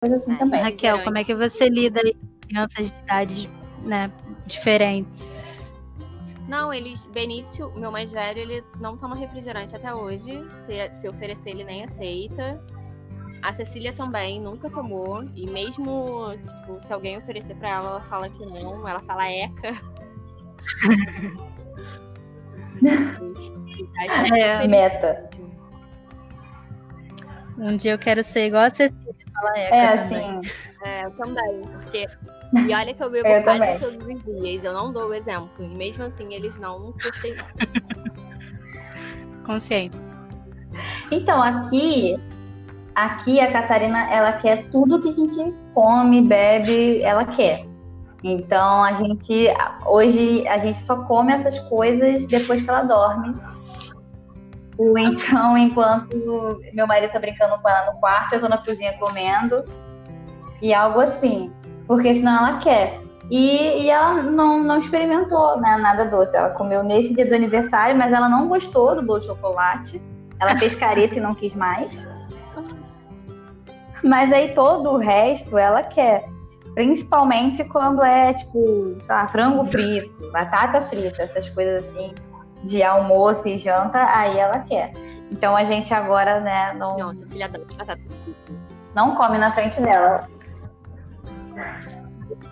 Coisa 0.00 0.16
assim 0.16 0.32
é, 0.32 0.36
também. 0.36 0.62
Raquel, 0.62 1.02
como 1.02 1.18
é 1.18 1.24
que 1.24 1.34
você 1.34 1.68
lida 1.68 2.00
com 2.00 2.48
crianças 2.48 2.92
de 2.92 2.98
idades 3.02 3.48
né, 3.82 4.12
diferentes? 4.46 5.72
Não, 6.48 6.72
eles. 6.72 7.04
Benício, 7.06 7.72
meu 7.74 7.90
mais 7.90 8.12
velho, 8.12 8.38
ele 8.38 8.64
não 8.80 8.96
toma 8.96 9.16
refrigerante 9.16 9.74
até 9.74 9.92
hoje. 9.92 10.44
Se, 10.52 10.90
se 10.92 11.08
oferecer, 11.08 11.50
ele 11.50 11.64
nem 11.64 11.84
aceita. 11.84 12.62
A 13.42 13.52
Cecília 13.52 13.92
também 13.92 14.40
nunca 14.40 14.70
tomou. 14.70 15.24
E 15.34 15.50
mesmo, 15.50 16.28
tipo, 16.36 16.80
se 16.80 16.92
alguém 16.92 17.18
oferecer 17.18 17.56
pra 17.56 17.70
ela, 17.70 17.90
ela 17.90 18.00
fala 18.02 18.30
que 18.30 18.46
não. 18.46 18.88
Ela 18.88 19.00
fala 19.00 19.28
eca. 19.28 19.72
é, 24.38 24.68
meta. 24.68 25.28
Um 27.58 27.76
dia 27.76 27.90
eu 27.92 27.98
quero 27.98 28.22
ser 28.22 28.46
igual 28.46 28.62
a 28.62 28.70
Cecília. 28.70 29.12
Fala 29.34 29.58
eca 29.58 29.74
é, 29.74 29.96
também. 29.96 30.38
assim. 30.38 30.50
É, 30.84 31.04
eu 31.04 31.10
também. 31.12 31.62
Porque... 31.62 32.06
E 32.68 32.74
olha 32.74 32.92
que 32.94 33.02
eu 33.02 33.10
bebo 33.10 33.26
eu 33.26 33.42
quase 33.42 33.80
todos 33.80 34.06
os 34.06 34.22
dias. 34.40 34.62
Eu 34.62 34.72
não 34.72 34.92
dou 34.92 35.08
o 35.08 35.14
exemplo. 35.14 35.64
E 35.64 35.68
mesmo 35.68 36.04
assim, 36.04 36.32
eles 36.32 36.60
não 36.60 36.92
curtem. 36.92 37.34
Consciente. 39.44 39.98
Então, 41.10 41.42
aqui 41.42 42.16
Aqui 42.94 43.40
a 43.40 43.50
Catarina, 43.50 44.10
ela 44.10 44.32
quer 44.34 44.68
tudo 44.70 45.00
que 45.00 45.08
a 45.08 45.12
gente 45.12 45.54
come, 45.74 46.20
bebe, 46.22 47.02
ela 47.02 47.24
quer. 47.24 47.66
Então 48.22 48.84
a 48.84 48.92
gente 48.92 49.48
hoje 49.86 50.46
a 50.46 50.58
gente 50.58 50.78
só 50.78 50.96
come 51.04 51.32
essas 51.32 51.58
coisas 51.60 52.26
depois 52.26 52.62
que 52.62 52.68
ela 52.68 52.82
dorme. 52.82 53.34
Ou 54.78 54.96
então, 54.98 55.56
enquanto 55.58 56.60
meu 56.72 56.86
marido 56.86 57.12
tá 57.12 57.18
brincando 57.18 57.58
com 57.60 57.68
ela 57.68 57.92
no 57.92 57.98
quarto, 57.98 58.34
eu 58.34 58.40
tô 58.40 58.48
na 58.48 58.58
cozinha 58.58 58.96
comendo. 58.98 59.64
E 60.60 60.72
algo 60.72 61.00
assim. 61.00 61.52
Porque 61.86 62.14
senão 62.14 62.46
ela 62.46 62.58
quer. 62.58 63.00
E, 63.30 63.84
e 63.84 63.90
ela 63.90 64.22
não, 64.22 64.62
não 64.62 64.78
experimentou 64.78 65.58
né, 65.60 65.76
nada 65.78 66.04
doce. 66.04 66.36
Ela 66.36 66.50
comeu 66.50 66.82
nesse 66.82 67.14
dia 67.14 67.26
do 67.26 67.34
aniversário, 67.34 67.96
mas 67.96 68.12
ela 68.12 68.28
não 68.28 68.48
gostou 68.48 68.94
do 68.94 69.02
bolo 69.02 69.20
de 69.20 69.26
chocolate. 69.26 70.00
Ela 70.38 70.56
fez 70.56 70.74
careta 70.74 71.16
e 71.16 71.20
não 71.20 71.34
quis 71.34 71.54
mais. 71.54 72.06
Mas 74.02 74.32
aí 74.32 74.52
todo 74.54 74.90
o 74.90 74.98
resto 74.98 75.56
ela 75.56 75.82
quer. 75.82 76.28
Principalmente 76.74 77.62
quando 77.64 78.02
é, 78.02 78.32
tipo, 78.32 78.96
lá, 79.08 79.28
frango 79.28 79.64
frito, 79.64 80.30
batata 80.32 80.82
frita, 80.82 81.22
essas 81.22 81.48
coisas 81.50 81.84
assim, 81.84 82.14
de 82.64 82.82
almoço 82.82 83.46
e 83.46 83.58
janta, 83.58 83.98
aí 83.98 84.38
ela 84.38 84.60
quer. 84.60 84.92
Então 85.30 85.54
a 85.54 85.64
gente 85.64 85.92
agora, 85.92 86.40
né, 86.40 86.72
não. 86.74 86.96
Não, 86.96 87.14
Cecília 87.14 87.48
batata. 87.48 88.00
Não 88.94 89.14
come 89.14 89.38
na 89.38 89.52
frente 89.52 89.80
dela. 89.80 90.26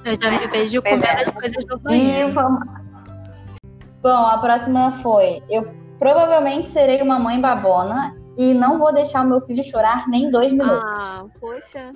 Eu 0.04 0.14
já 0.20 0.30
me 0.30 0.46
vejo 0.46 0.82
comendo 0.82 1.06
é. 1.06 1.20
as 1.22 1.28
coisas 1.28 1.64
do 1.64 1.78
banheiro. 1.78 2.32
Vamos... 2.32 2.60
Bom, 4.02 4.26
a 4.26 4.38
próxima 4.38 4.92
foi: 5.02 5.42
eu 5.48 5.74
provavelmente 5.98 6.68
serei 6.68 7.02
uma 7.02 7.18
mãe 7.18 7.40
babona 7.40 8.19
e 8.38 8.54
não 8.54 8.78
vou 8.78 8.92
deixar 8.92 9.24
o 9.24 9.28
meu 9.28 9.40
filho 9.42 9.62
chorar 9.64 10.08
nem 10.08 10.30
dois 10.30 10.52
minutos. 10.52 10.82
Ah, 10.84 11.24
poxa. 11.38 11.92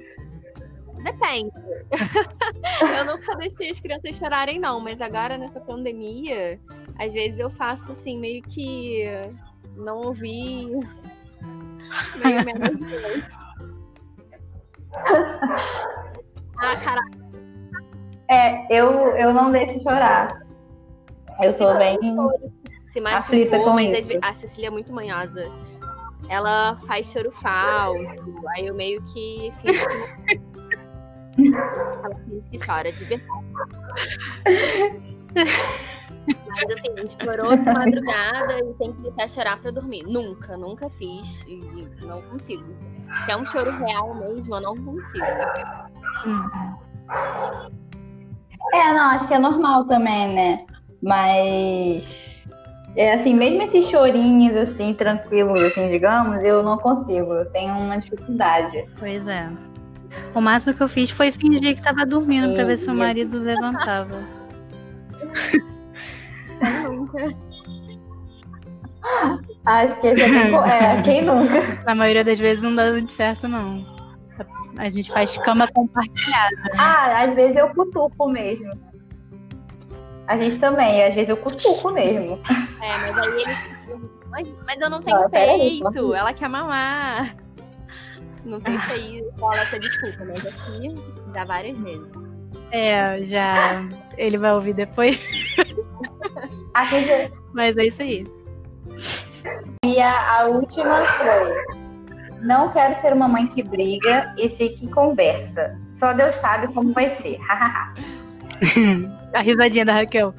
Depende. 1.02 1.50
eu 2.98 3.04
nunca 3.04 3.36
deixei 3.36 3.70
as 3.70 3.80
crianças 3.80 4.16
chorarem, 4.16 4.58
não, 4.58 4.80
mas 4.80 5.00
agora 5.00 5.36
nessa 5.36 5.60
pandemia, 5.60 6.58
às 6.98 7.12
vezes 7.12 7.38
eu 7.38 7.50
faço 7.50 7.92
assim, 7.92 8.18
meio 8.18 8.42
que 8.42 9.04
não 9.76 9.98
ouvi. 9.98 10.70
Meio 12.16 12.44
menos. 12.44 13.24
ah, 16.58 16.76
caraca. 16.76 17.24
É, 18.28 18.74
eu, 18.74 18.90
eu 19.16 19.34
não 19.34 19.52
deixo 19.52 19.82
chorar. 19.82 20.42
Eu 21.42 21.52
sou 21.52 21.76
bem 21.76 21.98
se 22.94 23.00
aflita 23.00 23.58
com 23.58 23.78
isso. 23.80 24.18
A 24.22 24.34
Cecília 24.34 24.68
é 24.68 24.70
muito 24.70 24.92
manhosa 24.92 25.50
ela 26.28 26.76
faz 26.86 27.10
choro 27.10 27.30
falso. 27.30 28.34
Aí 28.56 28.66
eu 28.66 28.74
meio 28.74 29.02
que 29.04 29.52
ela 32.02 32.14
finge 32.24 32.48
que 32.50 32.58
chora 32.64 32.92
de 32.92 33.04
verdade. 33.04 33.28
Mas 36.26 36.70
assim, 36.70 36.92
a 36.96 37.00
gente 37.00 37.22
chorou 37.22 37.56
de 37.56 37.64
madrugada 37.64 38.58
e 38.58 38.74
tem 38.74 38.92
que 38.92 39.02
deixar 39.02 39.28
chorar 39.28 39.60
pra 39.60 39.70
dormir. 39.70 40.04
Nunca, 40.04 40.56
nunca 40.56 40.88
fiz 40.90 41.44
e 41.46 41.56
não 42.04 42.22
consigo. 42.22 42.64
Se 43.24 43.32
é 43.32 43.36
um 43.36 43.44
choro 43.46 43.70
real 43.84 44.14
mesmo, 44.14 44.54
eu 44.54 44.60
não 44.60 44.74
consigo. 44.76 45.26
Uhum. 46.26 46.74
É, 48.72 48.92
não, 48.92 49.10
acho 49.10 49.28
que 49.28 49.34
é 49.34 49.38
normal 49.38 49.84
também, 49.84 50.34
né? 50.34 50.66
Mas 51.02 52.44
é 52.96 53.14
assim, 53.14 53.34
mesmo 53.34 53.62
esses 53.62 53.88
chorinhos 53.88 54.56
assim, 54.56 54.94
tranquilos, 54.94 55.60
assim, 55.62 55.90
digamos, 55.90 56.44
eu 56.44 56.62
não 56.62 56.78
consigo. 56.78 57.32
Eu 57.32 57.46
tenho 57.46 57.74
uma 57.74 57.98
dificuldade. 57.98 58.84
Pois 58.98 59.26
é. 59.26 59.50
O 60.34 60.40
máximo 60.40 60.74
que 60.74 60.82
eu 60.82 60.88
fiz 60.88 61.10
foi 61.10 61.32
fingir 61.32 61.74
que 61.74 61.82
tava 61.82 62.06
dormindo 62.06 62.52
e... 62.52 62.54
pra 62.54 62.64
ver 62.64 62.78
se 62.78 62.88
o 62.88 62.94
marido 62.94 63.38
levantava. 63.38 64.22
nunca. 66.88 67.34
Acho 69.64 70.00
que 70.00 70.06
esse 70.08 70.22
é, 70.22 70.98
é, 70.98 71.02
quem 71.02 71.22
nunca? 71.22 71.54
Na 71.84 71.94
maioria 71.94 72.24
das 72.24 72.38
vezes 72.38 72.62
não 72.62 72.74
dá 72.74 72.90
muito 72.90 73.12
certo, 73.12 73.46
não. 73.48 73.84
A 74.76 74.88
gente 74.88 75.10
faz 75.12 75.36
cama 75.38 75.68
compartilhada. 75.68 76.56
Né? 76.56 76.70
Ah, 76.78 77.22
às 77.22 77.34
vezes 77.34 77.56
eu 77.56 77.68
cutuco 77.68 78.28
mesmo. 78.28 78.72
A 80.26 80.36
gente 80.36 80.58
também, 80.58 81.04
às 81.04 81.14
vezes 81.14 81.28
eu 81.28 81.36
cutuco 81.36 81.90
mesmo. 81.90 82.40
É, 82.82 82.98
mas 82.98 83.18
aí 83.18 83.42
ele. 83.42 83.56
Mas, 84.30 84.48
mas 84.66 84.80
eu 84.80 84.90
não 84.90 85.02
tenho 85.02 85.20
não, 85.20 85.30
peito, 85.30 85.86
aí, 85.86 86.18
ela 86.18 86.32
quer 86.32 86.48
mamar. 86.48 87.36
Não 88.44 88.60
sei 88.60 88.78
se 88.78 88.92
aí 88.92 89.24
rola 89.38 89.60
essa 89.60 89.78
desculpa, 89.78 90.24
mas 90.24 90.44
aqui 90.46 90.94
dá 91.32 91.44
várias 91.44 91.78
vezes. 91.78 92.08
É, 92.70 93.22
já. 93.22 93.82
Ele 94.16 94.36
vai 94.36 94.52
ouvir 94.52 94.74
depois. 94.74 95.24
A 96.74 96.84
gente... 96.84 97.32
Mas 97.52 97.76
é 97.76 97.84
isso 97.86 98.02
aí. 98.02 98.26
E 99.84 100.00
a, 100.00 100.40
a 100.40 100.46
última 100.46 100.96
foi: 100.96 102.40
Não 102.40 102.70
quero 102.72 102.96
ser 102.96 103.12
uma 103.12 103.28
mãe 103.28 103.46
que 103.46 103.62
briga 103.62 104.34
e 104.36 104.48
se 104.48 104.70
que 104.70 104.88
conversa. 104.88 105.78
Só 105.94 106.12
Deus 106.12 106.34
sabe 106.36 106.68
como 106.68 106.92
vai 106.92 107.10
ser. 107.10 107.38
a 109.34 109.40
risadinha 109.40 109.84
da 109.84 109.94
Raquel. 109.94 110.34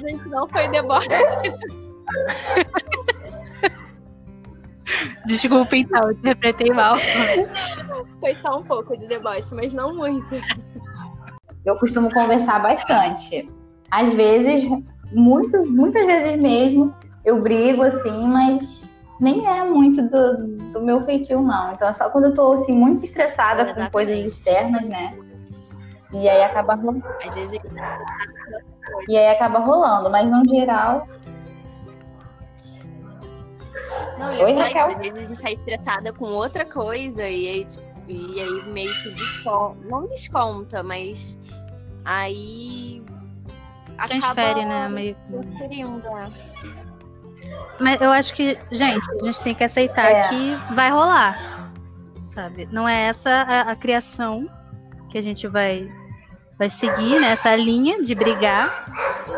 Gente, 0.00 0.28
não 0.28 0.48
foi 0.48 0.68
deboche. 0.68 1.08
Desculpa 5.26 5.76
então, 5.76 6.10
interpretei 6.12 6.70
mal. 6.70 6.96
Foi 8.20 8.34
só 8.42 8.58
um 8.58 8.62
pouco 8.62 8.96
de 8.96 9.06
deboche, 9.06 9.54
mas 9.54 9.72
não 9.72 9.94
muito. 9.96 10.34
Eu 11.64 11.78
costumo 11.78 12.10
conversar 12.12 12.60
bastante. 12.60 13.48
Às 13.90 14.12
vezes, 14.12 14.68
muito, 15.12 15.64
muitas 15.66 16.04
vezes 16.06 16.38
mesmo, 16.38 16.94
eu 17.24 17.40
brigo 17.40 17.82
assim, 17.82 18.26
mas 18.26 18.91
nem 19.22 19.46
é 19.46 19.62
muito 19.62 20.02
do, 20.02 20.72
do 20.72 20.82
meu 20.82 21.00
feitio, 21.04 21.40
não. 21.40 21.72
Então 21.72 21.88
é 21.88 21.92
só 21.92 22.10
quando 22.10 22.24
eu 22.24 22.34
tô 22.34 22.54
assim, 22.54 22.72
muito 22.72 23.04
estressada 23.04 23.62
é 23.62 23.72
com 23.72 23.88
coisas 23.88 24.18
externas, 24.18 24.82
né? 24.82 25.16
E 26.12 26.28
aí 26.28 26.42
acaba 26.42 26.74
rolando. 26.74 27.04
Às 27.24 27.32
vezes 27.32 27.60
E 29.08 29.16
aí 29.16 29.28
acaba 29.28 29.60
rolando, 29.60 30.10
mas 30.10 30.28
no 30.28 30.42
geral. 30.48 31.06
Não, 34.18 34.44
Oi, 34.44 34.52
Raquel. 34.54 34.88
Às 34.88 34.96
vezes 34.96 35.18
a 35.18 35.24
gente 35.24 35.40
tá 35.40 35.50
estressada 35.52 36.12
com 36.12 36.24
outra 36.24 36.66
coisa 36.66 37.22
e 37.22 37.48
aí, 37.48 37.64
tipo, 37.64 37.84
e 38.08 38.40
aí 38.40 38.72
meio 38.72 38.92
que 39.02 39.10
desconta. 39.14 39.76
Não 39.88 40.06
desconta, 40.08 40.82
mas 40.82 41.38
aí. 42.04 43.04
Transfere, 44.08 44.62
acaba 44.62 44.64
né? 44.64 44.88
Meio... 44.88 45.16
Transferindo, 45.30 46.08
é. 46.08 46.81
Mas 47.80 48.00
eu 48.00 48.10
acho 48.10 48.32
que, 48.34 48.58
gente, 48.70 49.10
a 49.20 49.24
gente 49.24 49.42
tem 49.42 49.54
que 49.54 49.64
aceitar 49.64 50.10
é. 50.10 50.28
que 50.28 50.74
vai 50.74 50.90
rolar. 50.90 51.72
Sabe? 52.24 52.68
Não 52.70 52.88
é 52.88 53.08
essa 53.08 53.30
a, 53.30 53.72
a 53.72 53.76
criação 53.76 54.48
que 55.10 55.18
a 55.18 55.22
gente 55.22 55.46
vai 55.46 55.90
vai 56.58 56.70
seguir 56.70 57.18
nessa 57.18 57.56
linha 57.56 58.02
de 58.02 58.14
brigar, 58.14 58.86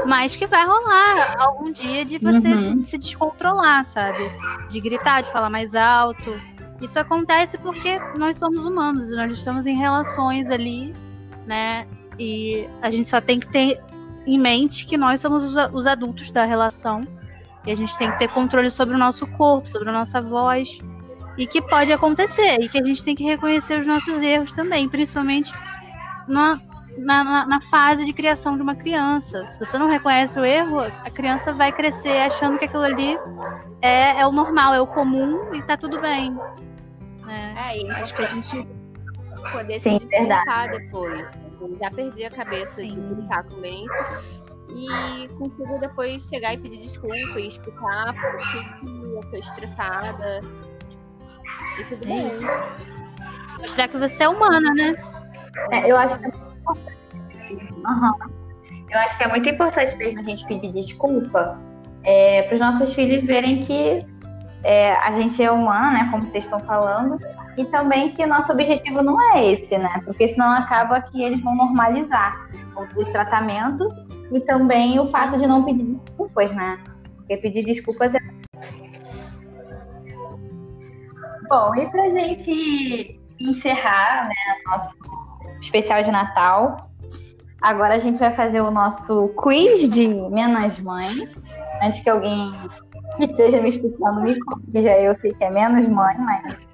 mas 0.07 0.37
que 0.37 0.47
vai 0.47 0.67
rolar 0.67 1.37
algum 1.39 1.73
dia 1.73 2.05
de 2.05 2.19
você 2.19 2.49
uhum. 2.49 2.79
se 2.79 2.99
descontrolar, 2.99 3.83
sabe? 3.85 4.31
De 4.69 4.79
gritar, 4.79 5.23
de 5.23 5.31
falar 5.31 5.49
mais 5.49 5.75
alto. 5.75 6.39
Isso 6.83 6.99
acontece 6.99 7.57
porque 7.57 7.99
nós 8.17 8.37
somos 8.37 8.63
humanos 8.63 9.11
e 9.11 9.17
nós 9.17 9.33
estamos 9.33 9.65
em 9.65 9.75
relações 9.75 10.51
ali, 10.51 10.95
né? 11.47 11.87
E 12.19 12.69
a 12.83 12.91
gente 12.91 13.09
só 13.09 13.23
tem 13.23 13.41
que 13.41 13.47
ter 13.47 13.81
em 14.27 14.39
mente 14.39 14.85
que 14.85 14.99
nós 14.99 15.21
somos 15.21 15.45
os, 15.45 15.57
os 15.73 15.87
adultos 15.87 16.31
da 16.31 16.45
relação 16.45 17.07
e 17.67 17.73
a 17.73 17.75
gente 17.75 17.97
tem 17.97 18.11
que 18.11 18.19
ter 18.19 18.29
controle 18.29 18.71
sobre 18.71 18.95
o 18.95 18.99
nosso 18.99 19.27
corpo, 19.27 19.67
sobre 19.67 19.89
a 19.89 19.93
nossa 19.93 20.21
voz. 20.21 20.79
E 21.37 21.47
que 21.47 21.61
pode 21.63 21.93
acontecer. 21.93 22.61
E 22.61 22.69
que 22.69 22.79
a 22.79 22.85
gente 22.85 23.03
tem 23.03 23.15
que 23.15 23.25
reconhecer 23.25 23.81
os 23.81 23.87
nossos 23.87 24.23
erros 24.23 24.53
também, 24.53 24.89
principalmente 24.89 25.53
na, 26.29 26.61
na, 26.99 27.47
na, 27.47 27.61
fase 27.61 28.05
de 28.05 28.13
criação 28.13 28.57
de 28.57 28.63
uma 28.63 28.75
criança. 28.75 29.47
Se 29.49 29.59
você 29.59 29.79
não 29.79 29.89
reconhece 29.89 30.39
o 30.39 30.45
erro, 30.45 30.81
a 30.81 31.11
criança 31.11 31.53
vai 31.53 31.73
crescer 31.73 32.19
achando 32.19 32.59
que 32.59 32.67
aquilo 32.67 32.85
ali 32.85 33.19
é, 33.83 34.21
é 34.21 34.27
o 34.27 34.33
normal, 34.33 34.75
é 34.75 34.81
o 34.81 34.87
comum 34.87 35.55
e 35.55 35.63
tá 35.63 35.77
tudo 35.77 36.01
bem. 36.01 36.37
É, 37.29 37.83
é 37.83 37.91
acho 37.93 38.15
que 38.15 38.23
a 38.23 38.29
gente 38.29 38.69
poder 39.53 39.81
Sim, 39.81 39.99
se 39.99 40.07
verdade. 40.07 40.79
depois. 40.79 41.27
Já 41.81 41.91
perdi 41.91 42.25
a 42.25 42.31
cabeça 42.31 42.83
Sim. 42.83 42.91
de 42.91 43.01
brincar 43.01 43.43
com 43.45 43.55
o 43.55 43.61
Benço 43.61 43.95
e 44.69 45.29
consigo 45.39 45.79
depois 45.79 46.29
chegar 46.29 46.55
e 46.55 46.59
pedir 46.59 46.79
desculpa 46.79 47.39
e 47.39 47.49
explicar 47.49 48.15
por 48.15 48.39
que 48.39 48.87
eu 49.15 49.21
tô 49.31 49.37
estressada. 49.37 50.41
E 51.79 51.85
tudo 51.85 52.05
é 52.05 52.07
bem. 52.07 52.29
Isso. 52.29 52.47
Mostrar 53.61 53.89
que 53.89 53.99
você 53.99 54.25
é 54.25 54.29
humana, 54.29 54.73
né? 54.75 54.95
É, 55.71 55.91
eu 55.91 55.97
acho 55.97 56.19
que 56.19 56.27
uhum. 56.27 58.13
eu 58.91 58.99
acho 59.01 59.17
que 59.17 59.25
é 59.25 59.29
muito 59.29 59.49
importante 59.49 59.97
mesmo 59.97 60.21
a 60.21 60.23
gente 60.25 60.47
pedir 60.47 60.73
desculpa 60.73 61.59
é, 62.05 62.43
para 62.43 62.55
os 62.55 62.61
nossos 62.61 62.93
filhos 62.93 63.25
verem 63.25 63.61
que 63.61 64.05
é, 64.65 64.95
a 64.97 65.13
gente 65.13 65.43
é 65.43 65.51
humana, 65.51 65.93
né? 65.93 66.09
Como 66.11 66.25
vocês 66.25 66.45
estão 66.45 66.61
falando, 66.61 67.19
e 67.57 67.65
também 67.67 68.11
que 68.11 68.27
nosso 68.27 68.51
objetivo 68.51 69.03
não 69.03 69.21
é 69.35 69.53
esse, 69.53 69.77
né? 69.77 70.01
Porque 70.05 70.29
senão 70.29 70.51
acaba 70.51 71.01
que 71.01 71.23
eles 71.23 71.43
vão 71.43 71.55
normalizar 71.55 72.49
o 72.77 73.05
tratamento 73.05 73.89
e 74.33 74.41
também 74.41 74.99
o 74.99 75.07
fato 75.07 75.37
de 75.39 75.47
não 75.47 75.65
pedir 75.65 75.85
desculpas, 75.85 76.53
né? 76.53 76.79
Porque 77.17 77.37
pedir 77.37 77.65
desculpas 77.65 78.15
é. 78.15 78.19
Bom, 81.49 81.75
e 81.75 81.91
pra 81.91 82.09
gente 82.11 83.21
encerrar, 83.39 84.29
né, 84.29 84.35
nosso 84.67 84.97
especial 85.61 86.03
de 86.03 86.11
Natal, 86.11 86.91
agora 87.61 87.95
a 87.95 87.99
gente 87.99 88.19
vai 88.19 88.33
fazer 88.33 88.61
o 88.61 88.71
nosso 88.71 89.29
quiz 89.41 89.89
de 89.89 90.09
Menos 90.09 90.81
Mãe. 90.81 91.09
Antes 91.83 92.01
que 92.01 92.11
alguém 92.11 92.53
que 93.17 93.25
esteja 93.25 93.61
me 93.61 93.69
escutando 93.69 94.23
me 94.23 94.39
corrija, 94.41 94.99
eu 94.99 95.15
sei 95.17 95.35
que 95.35 95.45
é 95.45 95.51
menos 95.51 95.89
mãe, 95.89 96.17
mas 96.19 96.69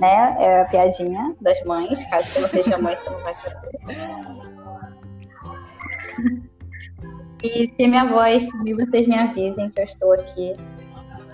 né, 0.00 0.36
é 0.38 0.62
a 0.62 0.64
piadinha 0.66 1.34
das 1.40 1.62
mães. 1.64 2.04
Caso 2.10 2.40
você 2.40 2.62
seja 2.62 2.78
mãe, 2.78 2.96
você 2.96 3.10
não 3.10 3.20
vai 3.20 3.34
saber. 3.34 3.78
E 7.42 7.72
se 7.76 7.86
minha 7.86 8.06
voz 8.06 8.48
subir, 8.48 8.74
vocês 8.74 9.06
me 9.06 9.16
avisem 9.16 9.68
que 9.70 9.80
eu 9.80 9.84
estou 9.84 10.12
aqui 10.12 10.54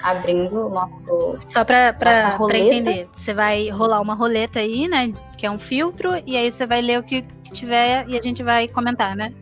abrindo 0.03 0.67
o 0.67 0.69
nosso. 0.69 1.51
Só 1.51 1.65
para 1.65 1.93
pra, 1.93 2.37
pra 2.37 2.59
entender, 2.59 3.09
você 3.15 3.33
vai 3.33 3.71
rolar 3.71 4.01
uma 4.01 4.15
roleta 4.15 4.59
aí, 4.59 4.88
né? 4.88 5.12
Que 5.38 5.47
é 5.47 5.51
um 5.51 5.59
filtro, 5.59 6.11
e 6.27 6.37
aí 6.37 6.51
você 6.51 6.67
vai 6.67 6.83
ler 6.83 6.99
o 6.99 7.03
que 7.03 7.23
tiver 7.53 8.09
e 8.09 8.19
a 8.19 8.23
gente 8.23 8.43
vai 8.43 8.69
comentar, 8.69 9.15
né? 9.15 9.33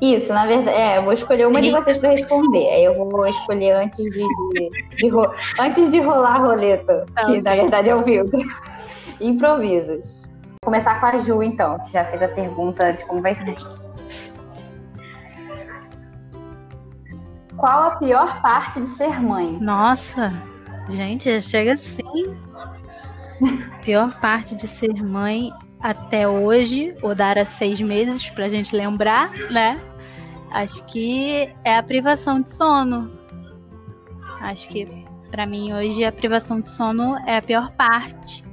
Isso, 0.00 0.32
na 0.32 0.46
verdade, 0.46 0.76
é, 0.76 0.98
eu 0.98 1.02
vou 1.02 1.12
escolher 1.12 1.46
uma 1.46 1.60
de 1.60 1.70
vocês 1.70 1.96
para 1.96 2.10
responder. 2.10 2.68
Aí 2.68 2.84
eu 2.84 2.94
vou 2.94 3.26
escolher 3.26 3.72
antes 3.72 4.04
de, 4.04 4.26
de, 4.52 4.96
de 4.96 5.08
ro... 5.08 5.32
antes 5.58 5.90
de 5.90 6.00
rolar 6.00 6.36
a 6.36 6.38
roleta, 6.38 7.06
tá, 7.14 7.24
que 7.24 7.40
na 7.40 7.54
verdade 7.54 7.88
é 7.88 7.94
o 7.94 8.02
filtro. 8.02 8.38
Improvisos. 9.20 10.25
Começar 10.66 10.98
com 10.98 11.06
a 11.06 11.18
Ju, 11.18 11.44
então, 11.44 11.78
que 11.78 11.92
já 11.92 12.04
fez 12.06 12.20
a 12.20 12.26
pergunta 12.26 12.92
de 12.92 13.04
como 13.04 13.22
vai 13.22 13.36
ser. 13.36 13.56
Qual 17.56 17.82
a 17.84 17.90
pior 17.92 18.42
parte 18.42 18.80
de 18.80 18.86
ser 18.86 19.22
mãe? 19.22 19.60
Nossa, 19.60 20.32
gente, 20.88 21.40
chega 21.40 21.74
assim. 21.74 22.02
pior 23.84 24.12
parte 24.20 24.56
de 24.56 24.66
ser 24.66 24.92
mãe 25.04 25.52
até 25.78 26.26
hoje, 26.26 26.96
ou 27.00 27.14
dar 27.14 27.38
a 27.38 27.46
seis 27.46 27.80
meses 27.80 28.28
pra 28.30 28.48
gente 28.48 28.74
lembrar, 28.74 29.30
né? 29.52 29.80
Acho 30.50 30.84
que 30.86 31.48
é 31.62 31.76
a 31.76 31.82
privação 31.82 32.42
de 32.42 32.50
sono. 32.50 33.16
Acho 34.40 34.66
que 34.68 35.06
para 35.30 35.46
mim 35.46 35.72
hoje 35.72 36.04
a 36.04 36.10
privação 36.10 36.60
de 36.60 36.70
sono 36.70 37.16
é 37.24 37.36
a 37.36 37.42
pior 37.42 37.70
parte. 37.76 38.44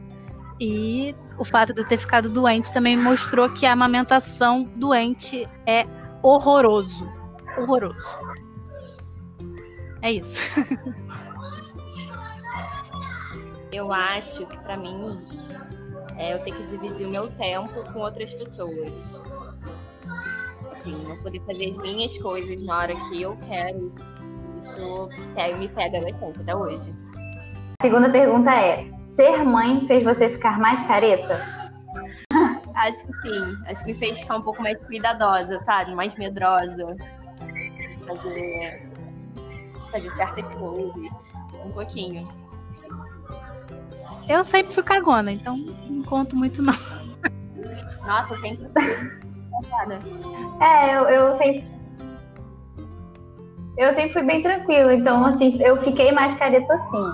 E 0.59 1.15
o 1.37 1.43
fato 1.43 1.73
de 1.73 1.81
eu 1.81 1.87
ter 1.87 1.97
ficado 1.97 2.29
doente 2.29 2.71
também 2.71 2.97
mostrou 2.97 3.49
que 3.49 3.65
a 3.65 3.73
amamentação 3.73 4.63
doente 4.75 5.47
é 5.65 5.85
horroroso. 6.21 7.09
Horroroso. 7.57 8.17
É 10.01 10.11
isso. 10.11 10.39
Eu 13.71 13.91
acho 13.91 14.45
que 14.45 14.57
para 14.59 14.77
mim 14.77 15.15
é 16.15 16.35
eu 16.35 16.39
ter 16.43 16.51
que 16.51 16.63
dividir 16.63 17.07
o 17.07 17.09
meu 17.09 17.27
tempo 17.31 17.73
com 17.91 18.01
outras 18.01 18.31
pessoas. 18.31 19.23
Assim, 20.71 20.95
não 21.07 21.17
poder 21.23 21.41
fazer 21.41 21.71
as 21.71 21.77
minhas 21.77 22.15
coisas 22.19 22.61
na 22.61 22.77
hora 22.77 22.95
que 22.95 23.21
eu 23.23 23.35
quero. 23.37 23.91
Isso 24.61 25.09
me 25.57 25.67
pega 25.69 26.01
bastante 26.01 26.39
até 26.41 26.55
hoje. 26.55 26.93
A 27.79 27.83
segunda 27.83 28.11
pergunta 28.11 28.53
é: 28.53 28.91
ser 29.15 29.43
mãe 29.43 29.85
fez 29.85 30.03
você 30.03 30.29
ficar 30.29 30.59
mais 30.59 30.83
careta? 30.83 31.35
Acho 32.75 33.05
que 33.05 33.13
sim. 33.21 33.57
Acho 33.67 33.83
que 33.83 33.93
me 33.93 33.99
fez 33.99 34.19
ficar 34.19 34.37
um 34.37 34.41
pouco 34.41 34.61
mais 34.61 34.77
cuidadosa, 34.85 35.59
sabe? 35.59 35.93
Mais 35.93 36.15
medrosa. 36.15 36.95
Fazer 38.07 38.89
de 39.73 39.91
fazer 39.91 40.11
certas 40.11 40.53
coisas. 40.53 41.33
Um 41.65 41.71
pouquinho. 41.71 42.27
Eu 44.27 44.43
sempre 44.43 44.73
fui 44.73 44.83
cagona, 44.83 45.31
então 45.31 45.57
não 45.57 46.03
conto 46.03 46.35
muito 46.35 46.61
não. 46.61 46.73
Nossa, 48.05 48.33
eu 48.33 48.39
sempre 48.39 48.69
É, 50.61 50.95
eu, 50.95 51.03
eu 51.09 51.37
sempre. 51.37 51.73
Eu 53.77 53.93
sempre 53.95 54.13
fui 54.13 54.23
bem 54.23 54.41
tranquila, 54.43 54.93
então 54.93 55.25
assim, 55.25 55.61
eu 55.61 55.81
fiquei 55.81 56.11
mais 56.11 56.33
careta 56.35 56.73
assim. 56.73 57.05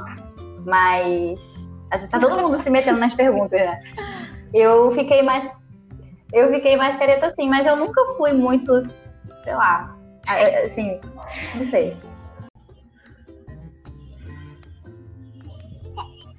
Mas. 0.66 1.69
Tá 1.90 2.20
todo 2.20 2.38
mundo 2.38 2.60
se 2.60 2.70
metendo 2.70 3.00
nas 3.00 3.14
perguntas, 3.14 3.60
né? 3.60 3.82
Eu 4.54 4.92
fiquei 4.94 5.24
mais. 5.24 5.52
Eu 6.32 6.52
fiquei 6.54 6.78
mais 6.78 6.96
careta 6.98 7.28
assim, 7.28 7.50
mas 7.50 7.66
eu 7.66 7.76
nunca 7.76 8.00
fui 8.18 8.34
muito, 8.34 8.82
sei 9.44 9.56
lá, 9.56 9.96
assim, 10.64 11.02
não 11.56 11.66
sei. 11.66 11.98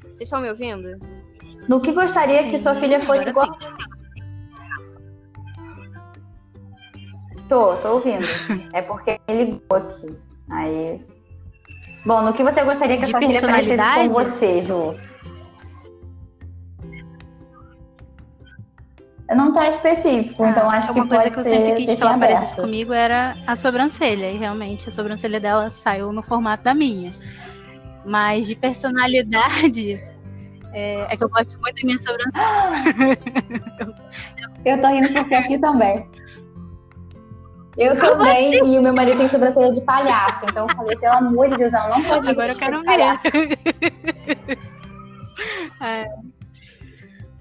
Vocês 0.04 0.20
estão 0.28 0.40
me 0.40 0.50
ouvindo? 0.50 0.98
No 1.68 1.80
que 1.80 1.92
gostaria 1.92 2.42
Sim, 2.42 2.50
que 2.50 2.58
sua 2.58 2.76
filha 2.76 3.00
fosse 3.00 3.28
igual. 3.28 3.48
Tô, 7.48 7.74
tô 7.76 7.94
ouvindo. 7.94 8.24
É 8.72 8.82
porque 8.82 9.18
ele 9.26 9.44
ligou 9.44 9.78
aqui. 9.78 10.16
Aí. 10.50 11.04
Bom, 12.06 12.22
no 12.22 12.32
que 12.32 12.44
você 12.44 12.62
gostaria 12.62 12.96
que 12.96 13.02
a 13.02 13.06
sua 13.06 13.18
filha 13.18 13.40
parecesse 13.40 13.94
com 13.94 14.10
você, 14.10 14.62
Ju? 14.62 15.09
Não 19.34 19.52
tá 19.52 19.68
específico, 19.68 20.42
ah, 20.42 20.48
então 20.48 20.68
acho 20.68 20.92
que 20.92 21.00
uma 21.00 21.08
coisa 21.08 21.30
que 21.30 21.38
eu 21.38 21.44
sempre 21.44 21.74
quis 21.74 21.98
que 21.98 22.02
ela 22.02 22.18
parecesse 22.18 22.56
comigo 22.56 22.92
era 22.92 23.36
a 23.46 23.54
sobrancelha. 23.54 24.30
E 24.30 24.36
realmente 24.36 24.88
a 24.88 24.92
sobrancelha 24.92 25.38
dela 25.38 25.70
saiu 25.70 26.12
no 26.12 26.22
formato 26.22 26.64
da 26.64 26.74
minha. 26.74 27.12
Mas 28.04 28.46
de 28.46 28.56
personalidade, 28.56 29.92
é, 30.74 31.06
é 31.12 31.16
que 31.16 31.22
eu 31.22 31.28
gosto 31.28 31.56
muito 31.60 31.76
da 31.76 31.82
minha 31.84 31.98
sobrancelha. 31.98 33.18
eu 34.64 34.80
tô 34.80 34.88
rindo 34.88 35.12
porque 35.12 35.34
aqui 35.34 35.58
também. 35.58 36.08
Eu 37.78 37.96
Como 37.96 38.18
também, 38.18 38.60
assim? 38.60 38.74
e 38.74 38.78
o 38.78 38.82
meu 38.82 38.92
marido 38.92 39.18
tem 39.18 39.28
sobrancelha 39.28 39.72
de 39.72 39.80
palhaço, 39.82 40.44
então 40.44 40.66
eu 40.68 40.76
falei, 40.76 40.96
pelo 40.96 41.14
amor 41.14 41.48
de 41.50 41.56
Deus, 41.56 41.72
ela 41.72 41.88
não 41.88 42.02
pode 42.02 42.28
Agora 42.28 42.52
eu 42.52 42.56
quero 42.56 42.82
ver. 42.82 44.58
é. 45.80 46.29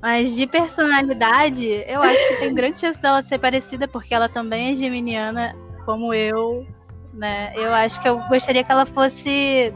Mas 0.02 0.36
de 0.36 0.48
personalidade, 0.48 1.66
eu 1.88 2.02
acho 2.02 2.28
que 2.30 2.36
tem 2.38 2.54
grande 2.54 2.80
chance 2.80 3.02
dela 3.02 3.22
ser 3.22 3.38
parecida, 3.38 3.88
porque 3.88 4.14
ela 4.14 4.30
também 4.30 4.72
é 4.72 4.74
geminiana, 4.74 5.54
como 5.86 6.14
eu, 6.14 6.66
né? 7.14 7.52
Eu 7.56 7.74
acho 7.74 8.02
que 8.02 8.08
eu 8.08 8.20
gostaria 8.30 8.64
que 8.64 8.72
ela 8.72 8.86
fosse 8.86 9.74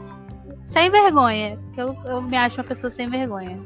sem 0.66 0.90
vergonha, 0.90 1.58
porque 1.64 1.80
eu, 1.82 1.96
eu 2.06 2.22
me 2.22 2.36
acho 2.36 2.58
uma 2.58 2.66
pessoa 2.66 2.88
sem 2.88 3.08
vergonha. 3.08 3.60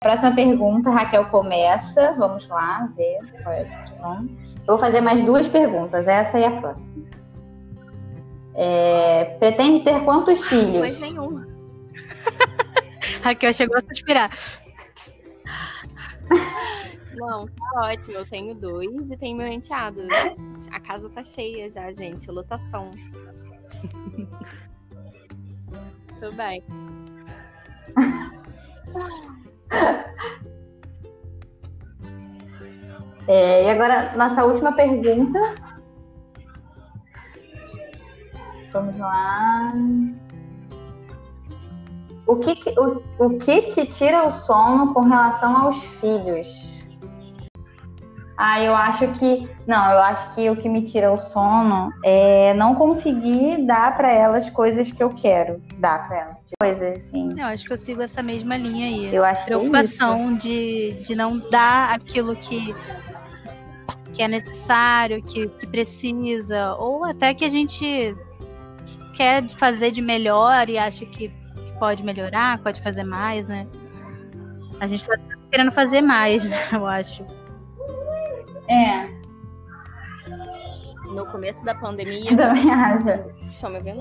Próxima 0.00 0.34
pergunta, 0.34 0.90
Raquel 0.90 1.26
começa. 1.26 2.12
Vamos 2.18 2.48
lá 2.48 2.88
ver 2.96 3.20
qual 3.44 3.54
é 3.54 3.60
a 3.60 3.80
opção. 3.80 4.28
Eu 4.66 4.66
vou 4.66 4.78
fazer 4.78 5.00
mais 5.00 5.22
duas 5.22 5.46
perguntas, 5.46 6.08
essa 6.08 6.40
e 6.40 6.44
a 6.44 6.50
próxima. 6.50 7.04
É, 8.54 9.36
pretende 9.38 9.80
ter 9.84 10.00
quantos 10.04 10.44
filhos? 10.44 10.80
Mais 10.80 11.00
nenhum. 11.00 11.44
Raquel 13.22 13.52
chegou 13.52 13.76
a 13.76 13.80
suspirar. 13.80 14.30
Não, 17.14 17.46
tá 17.46 17.80
ótimo. 17.82 18.16
Eu 18.16 18.26
tenho 18.26 18.54
dois 18.54 19.10
e 19.10 19.16
tenho 19.16 19.36
meu 19.36 19.46
enteado. 19.46 20.02
A 20.70 20.80
casa 20.80 21.08
tá 21.10 21.22
cheia 21.22 21.70
já, 21.70 21.92
gente. 21.92 22.30
Lotação. 22.30 22.90
Tudo 26.20 26.36
bem. 26.36 26.62
É, 33.28 33.66
e 33.66 33.70
agora, 33.70 34.16
nossa 34.16 34.44
última 34.44 34.72
pergunta. 34.72 35.38
Vamos 38.72 38.98
lá. 38.98 39.72
O 42.32 42.36
que, 42.36 42.56
o, 42.78 43.02
o 43.26 43.38
que 43.38 43.60
te 43.62 43.84
tira 43.84 44.26
o 44.26 44.30
sono 44.30 44.94
com 44.94 45.02
relação 45.02 45.54
aos 45.54 45.82
filhos? 46.00 46.48
Ah, 48.38 48.58
eu 48.62 48.74
acho 48.74 49.06
que. 49.18 49.50
Não, 49.66 49.90
eu 49.90 49.98
acho 49.98 50.34
que 50.34 50.48
o 50.48 50.56
que 50.56 50.66
me 50.66 50.80
tira 50.80 51.12
o 51.12 51.18
sono 51.18 51.90
é 52.02 52.54
não 52.54 52.74
conseguir 52.74 53.66
dar 53.66 53.94
para 53.98 54.10
elas 54.10 54.48
coisas 54.48 54.90
que 54.90 55.02
eu 55.02 55.10
quero 55.10 55.62
dar 55.78 56.08
para 56.08 56.16
elas. 56.20 56.36
Coisas 56.58 56.96
assim. 56.96 57.38
Eu 57.38 57.44
acho 57.44 57.66
que 57.66 57.72
eu 57.74 57.76
sigo 57.76 58.00
essa 58.00 58.22
mesma 58.22 58.56
linha 58.56 58.86
aí. 58.86 59.14
Eu 59.14 59.24
acho 59.24 59.44
Preocupação 59.44 60.38
que 60.38 60.90
é 60.90 60.94
de, 60.94 61.02
de 61.02 61.14
não 61.14 61.38
dar 61.50 61.90
aquilo 61.90 62.34
que, 62.34 62.74
que 64.14 64.22
é 64.22 64.28
necessário, 64.28 65.22
que, 65.22 65.48
que 65.48 65.66
precisa, 65.66 66.74
ou 66.76 67.04
até 67.04 67.34
que 67.34 67.44
a 67.44 67.50
gente 67.50 68.16
quer 69.12 69.46
fazer 69.50 69.90
de 69.90 70.00
melhor 70.00 70.68
e 70.70 70.78
acha 70.78 71.04
que, 71.04 71.28
que 71.28 71.41
pode 71.82 72.04
melhorar, 72.04 72.62
pode 72.62 72.80
fazer 72.80 73.02
mais, 73.02 73.48
né? 73.48 73.66
A 74.78 74.86
gente 74.86 75.04
tá 75.04 75.18
querendo 75.50 75.72
fazer 75.72 76.00
mais, 76.00 76.44
né, 76.48 76.56
eu 76.72 76.86
acho. 76.86 77.26
É. 78.68 79.08
No 81.12 81.26
começo 81.26 81.60
da 81.64 81.74
pandemia. 81.74 82.30
Eu 82.30 82.36
também 82.36 82.70
acho. 82.70 83.08
Estão 83.46 83.70
me 83.70 83.78
ouvindo? 83.78 84.00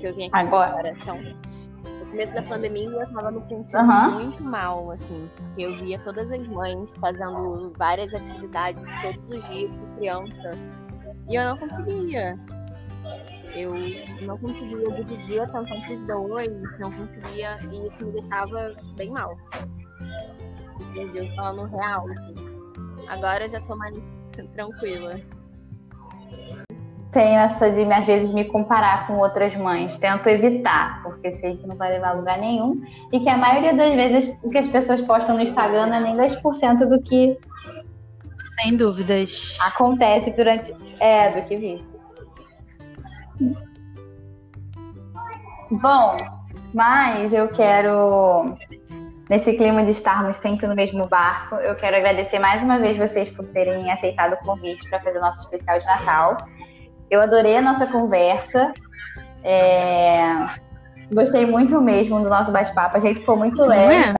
Eu 0.00 0.14
vim 0.14 0.28
aqui 0.28 0.38
agora. 0.38 0.70
agora. 0.70 0.90
Então, 0.90 1.20
no 1.20 2.06
começo 2.06 2.32
da 2.32 2.42
pandemia 2.44 2.88
eu 2.88 3.12
tava 3.12 3.32
me 3.32 3.40
sentindo 3.48 3.82
uhum. 3.82 4.10
muito 4.12 4.44
mal, 4.44 4.92
assim, 4.92 5.28
porque 5.36 5.62
eu 5.62 5.76
via 5.78 5.98
todas 5.98 6.30
as 6.30 6.46
mães 6.46 6.94
fazendo 7.00 7.72
várias 7.76 8.14
atividades 8.14 8.84
todos 9.02 9.30
os 9.30 9.48
dias 9.48 9.68
com 9.68 9.96
criança. 9.96 10.50
E 11.28 11.34
eu 11.34 11.44
não 11.44 11.56
conseguia. 11.56 12.38
Eu 13.54 13.74
não 14.22 14.38
conseguia 14.38 14.90
dividir 14.92 15.40
a 15.40 15.44
atenção 15.44 15.76
os 15.76 16.06
dois, 16.06 16.78
não 16.78 16.92
conseguia, 16.92 17.58
e 17.70 17.86
isso 17.88 18.06
me 18.06 18.12
deixava 18.12 18.74
bem 18.96 19.10
mal. 19.10 19.36
Meu 20.92 21.08
Deus, 21.08 21.34
falando 21.34 21.64
real, 21.76 22.08
assim. 22.10 22.34
Agora 23.08 23.44
eu 23.44 23.48
já 23.48 23.60
tô 23.60 23.76
mais 23.76 23.94
tranquila. 24.54 25.20
Tenho 27.10 27.40
essa 27.40 27.68
de, 27.70 27.82
às 27.92 28.04
vezes, 28.04 28.30
me 28.30 28.44
comparar 28.44 29.08
com 29.08 29.14
outras 29.18 29.56
mães. 29.56 29.96
Tento 29.96 30.28
evitar, 30.28 31.02
porque 31.02 31.32
sei 31.32 31.56
que 31.56 31.66
não 31.66 31.76
vai 31.76 31.90
levar 31.90 32.10
a 32.10 32.12
lugar 32.12 32.38
nenhum. 32.38 32.80
E 33.12 33.18
que 33.18 33.28
a 33.28 33.36
maioria 33.36 33.74
das 33.74 33.94
vezes 33.94 34.38
o 34.44 34.48
que 34.48 34.58
as 34.58 34.68
pessoas 34.68 35.02
postam 35.02 35.34
no 35.34 35.42
Instagram 35.42 35.86
não 35.86 35.96
é 35.96 36.00
nem 36.00 36.16
10% 36.16 36.88
do 36.88 37.02
que. 37.02 37.36
Sem 38.60 38.76
dúvidas. 38.76 39.58
Acontece 39.60 40.30
durante. 40.30 40.72
É, 41.00 41.30
do 41.32 41.48
que 41.48 41.56
vi. 41.56 41.89
Bom, 45.70 46.16
mas 46.74 47.32
eu 47.32 47.48
quero 47.48 48.56
nesse 49.28 49.52
clima 49.52 49.84
de 49.84 49.92
estarmos 49.92 50.38
sempre 50.38 50.66
no 50.66 50.74
mesmo 50.74 51.06
barco, 51.06 51.54
eu 51.54 51.76
quero 51.76 51.96
agradecer 51.96 52.40
mais 52.40 52.64
uma 52.64 52.80
vez 52.80 52.98
vocês 52.98 53.30
por 53.30 53.46
terem 53.46 53.90
aceitado 53.92 54.32
o 54.32 54.44
convite 54.44 54.88
para 54.90 54.98
fazer 55.00 55.18
o 55.18 55.20
nosso 55.20 55.42
especial 55.42 55.78
de 55.78 55.86
Natal. 55.86 56.48
Eu 57.08 57.20
adorei 57.20 57.56
a 57.56 57.62
nossa 57.62 57.86
conversa. 57.86 58.72
É... 59.44 60.32
Gostei 61.12 61.46
muito 61.46 61.80
mesmo 61.80 62.20
do 62.20 62.28
nosso 62.28 62.50
bate-papo. 62.50 62.96
A 62.96 63.00
gente 63.00 63.20
ficou 63.20 63.36
muito 63.36 63.62
leve. 63.62 63.94
É? 63.94 64.14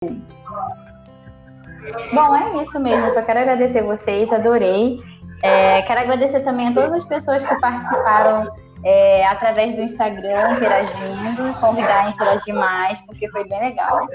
Bom, 2.12 2.36
é 2.36 2.62
isso 2.62 2.78
mesmo. 2.78 3.06
Eu 3.06 3.10
só 3.10 3.22
quero 3.22 3.40
agradecer 3.40 3.82
vocês, 3.82 4.32
adorei. 4.32 5.00
É, 5.42 5.82
quero 5.82 6.00
agradecer 6.00 6.40
também 6.40 6.68
a 6.68 6.74
todas 6.74 6.92
as 6.92 7.04
pessoas 7.04 7.44
que 7.46 7.60
participaram 7.60 8.48
é, 8.84 9.26
através 9.26 9.74
do 9.74 9.82
Instagram, 9.82 10.52
interagindo, 10.52 11.54
convidar 11.60 12.06
a 12.06 12.10
interagir 12.10 12.54
mais, 12.54 13.00
porque 13.02 13.28
foi 13.30 13.46
bem 13.48 13.60
legal. 13.60 14.06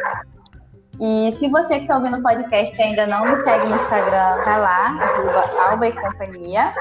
E 0.99 1.31
se 1.33 1.49
você 1.49 1.75
que 1.75 1.81
está 1.83 1.97
ouvindo 1.97 2.17
o 2.17 2.23
podcast 2.23 2.81
ainda 2.81 3.05
não 3.05 3.25
me 3.25 3.35
segue 3.37 3.67
no 3.67 3.75
Instagram, 3.75 4.43
vai 4.43 4.59
lá, 4.59 4.87
arroba 5.01 5.69
Alba 5.69 5.87
e 5.87 5.91
Companhia. 5.91 6.73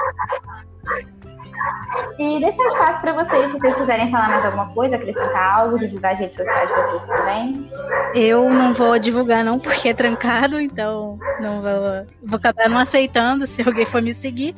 E 2.17 2.39
deixa 2.39 2.61
espaço 2.63 3.01
para 3.01 3.13
vocês, 3.13 3.51
se 3.51 3.59
vocês 3.59 3.75
quiserem 3.75 4.09
falar 4.09 4.29
mais 4.29 4.45
alguma 4.45 4.67
coisa, 4.73 4.95
acrescentar 4.95 5.59
algo, 5.59 5.79
divulgar 5.79 6.13
as 6.13 6.19
redes 6.19 6.35
sociais 6.35 6.69
de 6.69 6.75
vocês 6.75 7.05
também. 7.05 7.69
Eu 8.13 8.49
não 8.49 8.73
vou 8.73 8.97
divulgar 8.99 9.43
não, 9.43 9.59
porque 9.59 9.89
é 9.89 9.93
trancado, 9.93 10.59
então 10.61 11.19
não 11.41 11.61
vou, 11.61 12.05
vou 12.27 12.37
acabar 12.37 12.69
não 12.69 12.77
aceitando 12.77 13.45
se 13.45 13.61
alguém 13.63 13.85
for 13.85 14.01
me 14.01 14.13
seguir. 14.13 14.55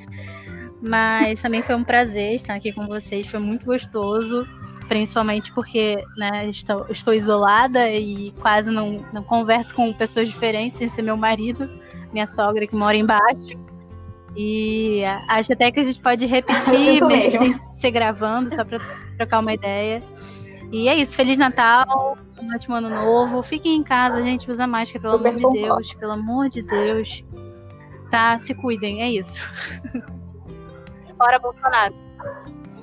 Mas 0.82 1.41
também 1.41 1.61
foi 1.61 1.75
um 1.75 1.84
prazer 1.84 2.36
estar 2.36 2.53
aqui 2.53 2.71
com 2.71 2.86
vocês, 2.88 3.28
foi 3.28 3.39
muito 3.39 3.65
gostoso 3.65 4.47
principalmente 4.88 5.51
porque 5.51 6.03
né, 6.17 6.49
estou, 6.49 6.86
estou, 6.89 7.13
isolada 7.13 7.89
e 7.89 8.32
quase 8.39 8.71
não, 8.71 9.05
não 9.13 9.23
converso 9.23 9.75
com 9.75 9.93
pessoas 9.93 10.30
diferentes, 10.30 10.80
sem 10.80 10.88
ser 10.88 11.01
meu 11.01 11.17
marido, 11.17 11.69
minha 12.11 12.25
sogra 12.25 12.65
que 12.65 12.75
mora 12.75 12.95
embaixo. 12.95 13.57
E 14.36 15.03
acho 15.28 15.53
até 15.53 15.71
que 15.71 15.80
a 15.80 15.84
gente 15.84 15.99
pode 15.99 16.25
repetir, 16.25 17.01
mesmo 17.05 17.59
ser 17.59 17.91
gravando, 17.91 18.53
só 18.53 18.63
para 18.63 18.80
trocar 19.17 19.39
uma 19.39 19.53
ideia. 19.53 20.01
E 20.71 20.88
é 20.88 20.95
isso, 20.95 21.15
Feliz 21.15 21.39
Natal, 21.39 22.17
um 22.39 22.53
ótimo 22.53 22.75
ano 22.75 22.89
novo. 22.89 23.41
Fiquem 23.41 23.78
em 23.78 23.84
casa, 23.84 24.21
gente, 24.21 24.49
usa 24.49 24.67
máscara, 24.67 25.01
pelo 25.01 25.17
Super 25.17 25.36
amor 25.36 25.53
de 25.53 25.61
Deus, 25.61 25.93
pelo 25.93 26.11
amor 26.11 26.49
de 26.49 26.61
Deus. 26.61 27.23
Tá, 28.11 28.38
se 28.38 28.53
cuidem, 28.53 29.01
é 29.01 29.09
isso. 29.09 29.41
Fora 31.18 31.39
Bolsonaro. 31.39 31.95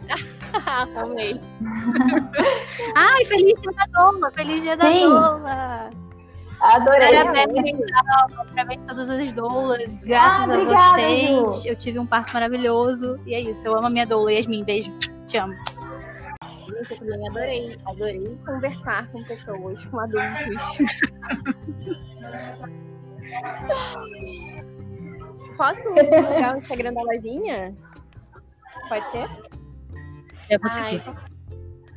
Amei. 0.96 1.40
Ai, 2.94 3.24
feliz 3.24 3.60
dia 3.60 3.72
da 3.72 3.86
Dola, 3.86 4.30
feliz 4.32 4.62
dia 4.62 4.76
da 4.76 4.90
Sim. 4.90 5.04
Adorei. 6.60 7.24
Parabéns, 7.24 7.80
parabéns 8.54 8.84
a 8.84 8.88
todas 8.88 9.10
as 9.10 9.32
doulas. 9.32 9.98
Graças 10.04 10.48
ah, 10.48 10.54
a 10.54 10.56
obrigada, 10.56 11.02
vocês. 11.02 11.62
Ju. 11.62 11.68
Eu 11.68 11.76
tive 11.76 11.98
um 11.98 12.06
parto 12.06 12.32
maravilhoso. 12.32 13.20
E 13.26 13.34
é 13.34 13.40
isso. 13.40 13.66
Eu 13.66 13.76
amo 13.76 13.88
a 13.88 13.90
minha 13.90 14.06
doula. 14.06 14.32
Yasmin, 14.32 14.64
beijo. 14.64 14.90
Te 15.26 15.36
amo. 15.36 15.52
Gente, 16.64 16.92
eu 16.92 16.98
também 16.98 17.28
adorei. 17.28 17.78
Adorei 17.86 18.38
conversar 18.46 19.08
com 19.08 19.22
pessoas, 19.24 19.84
com 19.86 19.98
adultos. 20.00 20.78
Posso 25.56 25.82
divulgar 25.82 26.56
o 26.56 26.58
Instagram 26.58 26.92
da 26.94 27.02
lojinha? 27.02 27.74
Pode 28.88 29.10
ser? 29.10 29.28
É 30.50 30.58
você. 30.58 31.02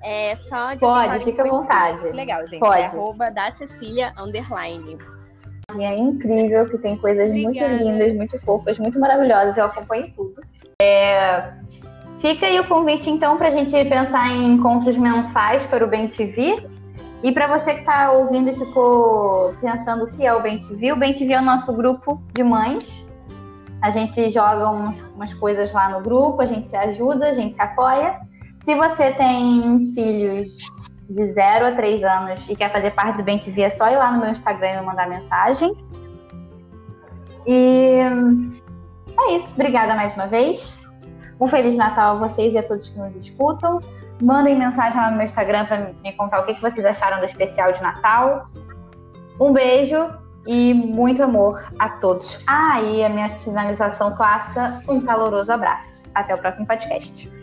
É 0.03 0.35
só 0.35 0.73
de 0.73 0.79
Pode, 0.79 1.23
fica 1.23 1.43
à 1.43 1.47
vontade. 1.47 2.07
Legal, 2.11 2.47
gente. 2.47 2.59
Pode. 2.59 2.81
É 2.81 2.85
arroba 2.85 3.29
da 3.29 3.51
Cecília 3.51 4.13
underline. 4.17 4.97
É 5.77 5.97
incrível, 5.97 6.69
que 6.69 6.77
tem 6.77 6.97
coisas 6.97 7.29
Obrigada. 7.29 7.67
muito 7.67 7.83
lindas, 7.83 8.15
muito 8.15 8.39
fofas, 8.39 8.79
muito 8.79 8.99
maravilhosas. 8.99 9.57
Eu 9.57 9.65
acompanho 9.65 10.13
tudo. 10.15 10.41
É, 10.81 11.51
Fica 12.19 12.47
aí 12.47 12.59
o 12.59 12.67
convite, 12.67 13.09
então, 13.09 13.38
para 13.38 13.47
a 13.47 13.51
gente 13.51 13.71
pensar 13.71 14.31
em 14.31 14.53
encontros 14.53 14.97
mensais 14.97 15.65
para 15.67 15.85
o 15.85 15.88
Bem 15.88 16.07
TV. 16.07 16.65
E 17.23 17.31
para 17.31 17.47
você 17.47 17.73
que 17.73 17.79
está 17.81 18.11
ouvindo 18.11 18.49
e 18.49 18.53
ficou 18.53 19.53
pensando 19.61 20.05
o 20.05 20.11
que 20.11 20.25
é 20.25 20.33
o 20.33 20.41
Bem 20.41 20.59
TV, 20.59 20.91
o 20.91 20.95
Bem 20.95 21.13
TV 21.13 21.33
é 21.33 21.39
o 21.39 21.43
nosso 21.43 21.71
grupo 21.73 22.21
de 22.33 22.43
mães. 22.43 23.06
A 23.82 23.89
gente 23.91 24.30
joga 24.30 24.69
uns, 24.69 25.01
umas 25.15 25.34
coisas 25.34 25.71
lá 25.71 25.89
no 25.89 26.01
grupo, 26.01 26.41
a 26.41 26.45
gente 26.45 26.67
se 26.69 26.75
ajuda, 26.75 27.30
a 27.30 27.34
gente 27.34 27.55
se 27.55 27.61
apoia. 27.61 28.19
Se 28.63 28.75
você 28.75 29.11
tem 29.11 29.93
filhos 29.93 30.51
de 31.09 31.25
0 31.25 31.67
a 31.67 31.71
3 31.73 32.03
anos 32.03 32.49
e 32.49 32.55
quer 32.55 32.71
fazer 32.71 32.91
parte 32.91 33.17
do 33.17 33.23
Bem 33.23 33.39
TV, 33.39 33.61
é 33.61 33.69
só 33.69 33.88
ir 33.89 33.97
lá 33.97 34.11
no 34.11 34.19
meu 34.19 34.32
Instagram 34.32 34.69
e 34.69 34.80
me 34.80 34.86
mandar 34.86 35.07
mensagem. 35.07 35.73
E 37.45 37.99
é 39.19 39.36
isso. 39.36 39.53
Obrigada 39.53 39.95
mais 39.95 40.13
uma 40.15 40.28
vez. 40.28 40.86
Um 41.39 41.47
Feliz 41.47 41.78
Natal 41.78 42.17
a 42.17 42.28
vocês 42.28 42.55
e 42.55 42.57
a 42.57 42.63
todos 42.63 42.89
que 42.89 42.97
nos 42.97 43.15
escutam. 43.15 43.80
Mandem 44.21 44.57
mensagem 44.57 44.99
lá 44.99 45.11
no 45.11 45.17
meu 45.17 45.23
Instagram 45.23 45.65
para 45.65 45.93
me 46.03 46.11
contar 46.13 46.39
o 46.39 46.45
que 46.45 46.59
vocês 46.59 46.86
acharam 46.86 47.19
do 47.19 47.25
especial 47.25 47.71
de 47.71 47.82
Natal. 47.82 48.49
Um 49.39 49.53
beijo 49.53 50.09
e 50.47 50.73
muito 50.73 51.21
amor 51.21 51.67
a 51.77 51.89
todos. 51.89 52.39
Ah, 52.47 52.81
e 52.81 53.03
a 53.03 53.09
minha 53.09 53.29
finalização 53.39 54.15
clássica, 54.15 54.81
um 54.87 55.01
caloroso 55.01 55.51
abraço. 55.51 56.09
Até 56.15 56.33
o 56.33 56.37
próximo 56.37 56.65
podcast. 56.65 57.36